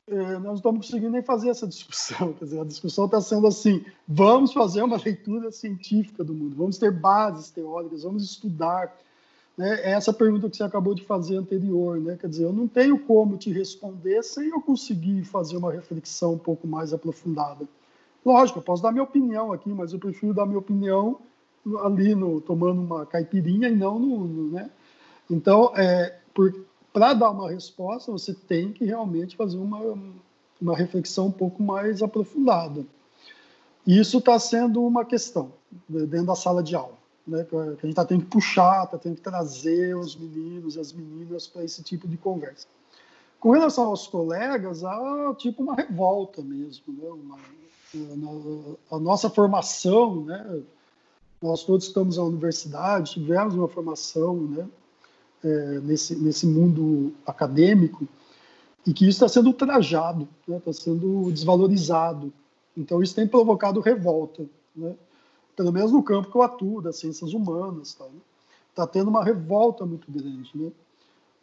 [0.06, 2.32] eh, nós não estamos conseguindo nem fazer essa discussão.
[2.38, 6.78] Quer dizer, a discussão está sendo assim: vamos fazer uma leitura científica do mundo, vamos
[6.78, 8.96] ter bases teóricas, vamos estudar.
[9.56, 9.80] Né?
[9.82, 12.16] É essa pergunta que você acabou de fazer anterior, né?
[12.16, 16.38] Quer dizer, eu não tenho como te responder sem eu conseguir fazer uma reflexão um
[16.38, 17.68] pouco mais aprofundada.
[18.24, 21.18] Lógico, eu posso dar minha opinião aqui, mas eu prefiro dar minha opinião
[21.84, 24.70] ali no, tomando uma caipirinha e não no, no né?
[25.30, 26.18] Então, é,
[26.92, 29.78] para dar uma resposta, você tem que realmente fazer uma,
[30.60, 32.84] uma reflexão um pouco mais aprofundada.
[33.86, 35.52] Isso está sendo uma questão
[35.88, 36.96] dentro da sala de aula,
[37.26, 37.44] né?
[37.44, 40.92] Que a gente está tendo que puxar, está tendo que trazer os meninos e as
[40.92, 42.66] meninas para esse tipo de conversa.
[43.38, 47.08] Com relação aos colegas, há tipo uma revolta mesmo, né?
[47.08, 47.38] Uma,
[48.90, 50.62] a nossa formação, né?
[51.40, 54.68] Nós todos estamos na universidade, tivemos uma formação né,
[55.44, 58.08] é, nesse, nesse mundo acadêmico
[58.84, 62.32] e que isso está sendo ultrajado, está né, sendo desvalorizado.
[62.76, 64.94] Então, isso tem provocado revolta, né,
[65.54, 67.88] pelo menos no campo que eu atuo, das ciências humanas.
[67.88, 68.20] Está né,
[68.74, 70.50] tá tendo uma revolta muito grande.
[70.54, 70.72] Né,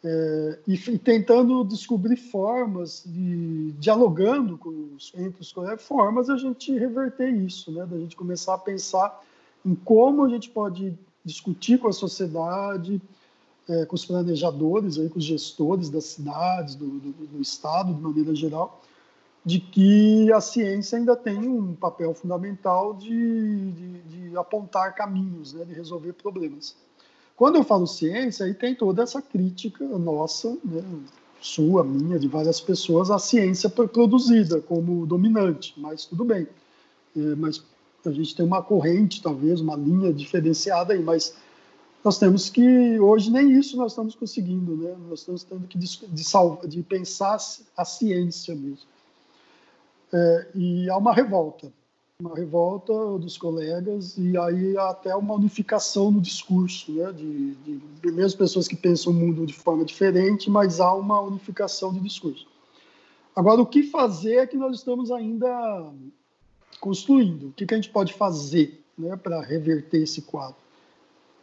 [0.04, 6.36] é, e, e, tentando descobrir formas, de, dialogando com os, entre os colegas, formas a
[6.36, 9.22] gente reverter isso, né, da gente começar a pensar
[9.66, 13.02] em como a gente pode discutir com a sociedade,
[13.68, 18.00] é, com os planejadores, aí, com os gestores das cidades, do, do, do, Estado, de
[18.00, 18.80] maneira geral,
[19.44, 25.64] de que a ciência ainda tem um papel fundamental de, de, de apontar caminhos, né,
[25.64, 26.76] de resolver problemas.
[27.34, 30.82] Quando eu falo ciência, aí tem toda essa crítica nossa, né,
[31.40, 36.46] sua, minha, de várias pessoas, à ciência produzida como dominante, mas tudo bem.
[37.16, 37.62] É, mas
[38.08, 41.36] a gente tem uma corrente, talvez, uma linha diferenciada aí, mas
[42.06, 44.94] nós temos que, hoje, nem isso nós estamos conseguindo, né?
[45.08, 45.98] Nós estamos tendo que de,
[46.68, 47.36] de, pensar
[47.76, 48.86] a ciência mesmo.
[50.12, 51.72] É, e há uma revolta,
[52.20, 57.10] uma revolta dos colegas e aí até uma unificação no discurso, né?
[57.10, 61.20] De, de, de mesmo pessoas que pensam o mundo de forma diferente, mas há uma
[61.20, 62.46] unificação de discurso.
[63.34, 65.92] Agora, o que fazer é que nós estamos ainda
[66.78, 67.48] construindo.
[67.48, 70.56] O que, que a gente pode fazer né, para reverter esse quadro?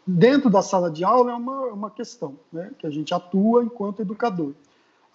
[0.06, 4.02] Dentro da sala de aula é uma, uma questão né, que a gente atua enquanto
[4.02, 4.54] educador.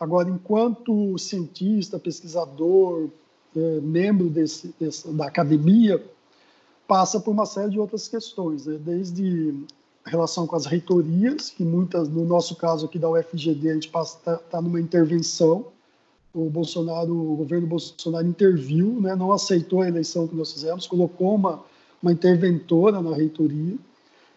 [0.01, 3.09] Agora, enquanto cientista, pesquisador,
[3.57, 6.03] é, membro desse, desse, da academia,
[6.87, 8.79] passa por uma série de outras questões, né?
[8.79, 9.55] desde
[10.07, 14.37] relação com as reitorias, que muitas, no nosso caso aqui da UFGD, a gente está
[14.37, 15.67] tá numa intervenção,
[16.47, 19.15] o Bolsonaro, o governo Bolsonaro interviu, né?
[19.15, 21.65] não aceitou a eleição que nós fizemos, colocou uma,
[22.03, 23.77] uma interventora na reitoria,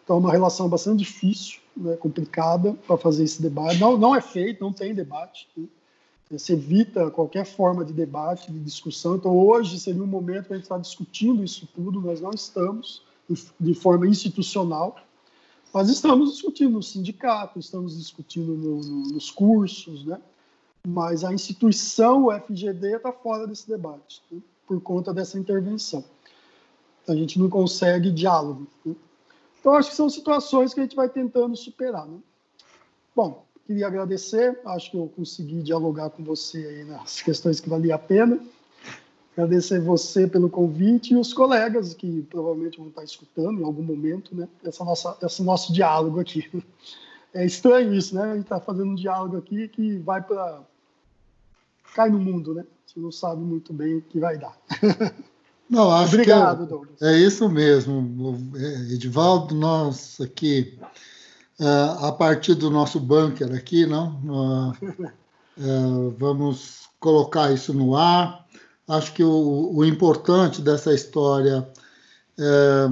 [0.04, 1.96] então é uma relação bastante difícil, né?
[1.96, 5.68] complicada para fazer esse debate, não, não é feito, não tem debate, né?
[6.38, 9.16] se evita qualquer forma de debate, de discussão.
[9.16, 12.00] Então, hoje seria um momento para a gente estar discutindo isso tudo.
[12.00, 13.04] Nós não estamos
[13.60, 14.96] de forma institucional,
[15.74, 20.20] mas estamos discutindo no sindicato, estamos discutindo no, no, nos cursos, né?
[20.88, 24.40] Mas a instituição, o FGD, está fora desse debate, né?
[24.68, 26.04] por conta dessa intervenção.
[27.08, 28.68] A gente não consegue diálogo.
[28.86, 28.96] Né?
[29.60, 32.08] Então, acho que são situações que a gente vai tentando superar.
[32.08, 32.18] Né?
[33.16, 37.98] Bom, Queria agradecer, acho que eu consegui dialogar com você nas questões que valia a
[37.98, 38.38] pena.
[39.32, 44.36] Agradecer você pelo convite e os colegas que provavelmente vão estar escutando em algum momento,
[44.36, 44.48] né?
[44.62, 46.52] Essa nossa, esse nosso diálogo aqui.
[47.34, 48.24] É estranho isso, né?
[48.24, 50.62] A gente está fazendo um diálogo aqui que vai para
[51.94, 52.64] cai no mundo, né?
[52.86, 54.58] Você não sabe muito bem o que vai dar.
[55.70, 57.02] Não, acho Obrigado, que é, Douglas.
[57.02, 58.54] É isso mesmo,
[58.92, 59.56] Edivaldo.
[59.56, 60.78] Nós aqui
[61.62, 64.20] uh, a partir do nosso bunker aqui, não?
[64.26, 65.06] Uh,
[65.58, 68.46] uh, vamos colocar isso no ar.
[68.86, 71.66] Acho que o, o importante dessa história
[72.38, 72.90] é,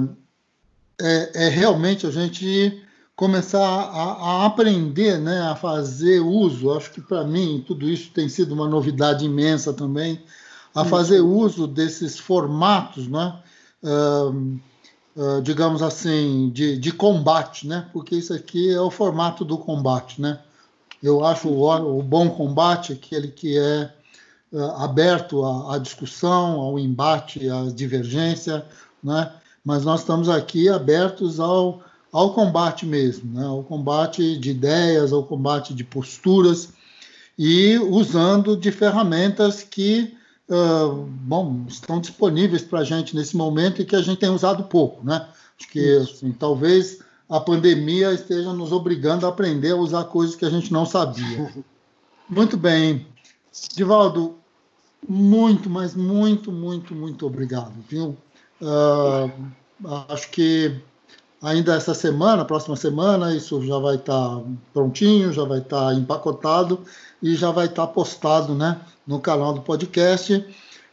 [1.00, 2.82] é, é, realmente a gente
[3.20, 6.72] começar a, a, aprender, né, a fazer uso.
[6.72, 10.24] Acho que para mim tudo isso tem sido uma novidade imensa também,
[10.74, 13.38] a fazer uso desses formatos, né?
[13.82, 14.58] Uh,
[15.16, 17.86] uh, digamos assim, de, de combate, né?
[17.92, 20.38] Porque isso aqui é o formato do combate, né?
[21.02, 23.92] Eu acho o, o bom combate aquele que é
[24.50, 28.64] uh, aberto à, à, discussão, ao embate, à divergência,
[29.04, 29.30] né?
[29.62, 33.46] Mas nós estamos aqui abertos ao, ao combate mesmo, né?
[33.46, 36.72] Ao combate de ideias, ao combate de posturas
[37.38, 40.14] e usando de ferramentas que
[40.48, 40.92] uh,
[41.22, 45.04] bom, estão disponíveis para a gente nesse momento e que a gente tem usado pouco,
[45.04, 45.26] né?
[45.58, 50.44] Acho que assim, talvez a pandemia esteja nos obrigando a aprender a usar coisas que
[50.44, 51.52] a gente não sabia.
[52.28, 53.06] Muito bem.
[53.74, 54.36] Divaldo,
[55.08, 58.16] muito, mas muito, muito, muito obrigado, viu?
[58.60, 59.28] Uh,
[60.08, 60.80] acho que
[61.42, 65.94] ainda essa semana, próxima semana, isso já vai estar tá prontinho, já vai estar tá
[65.94, 66.80] empacotado
[67.22, 68.80] e já vai estar tá postado, né?
[69.10, 70.34] no canal do podcast.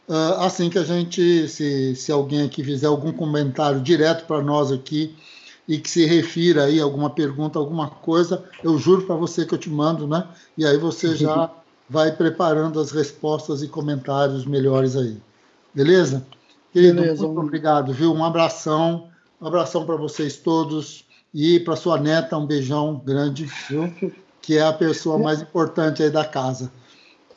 [0.08, 4.72] Uh, assim que a gente, se, se alguém aqui fizer algum comentário direto para nós
[4.72, 5.14] aqui
[5.68, 9.54] e que se refira aí a alguma pergunta, alguma coisa, eu juro para você que
[9.54, 10.26] eu te mando, né?
[10.56, 11.50] E aí você já
[11.88, 15.18] vai preparando as respostas e comentários melhores aí.
[15.72, 16.26] Beleza?
[16.72, 17.26] Querido, Beleza.
[17.26, 18.12] muito obrigado, viu?
[18.12, 19.08] Um abração,
[19.40, 23.92] um abração para vocês todos e para sua neta, um beijão grande, viu?
[24.40, 26.72] Que é a pessoa mais importante aí da casa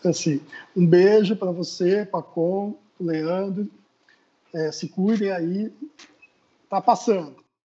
[0.10, 0.42] assim,
[0.76, 3.70] um beijo para você, Pacom, Leandro.
[4.54, 5.72] É, se cuidem aí.
[6.70, 7.41] Tá passando.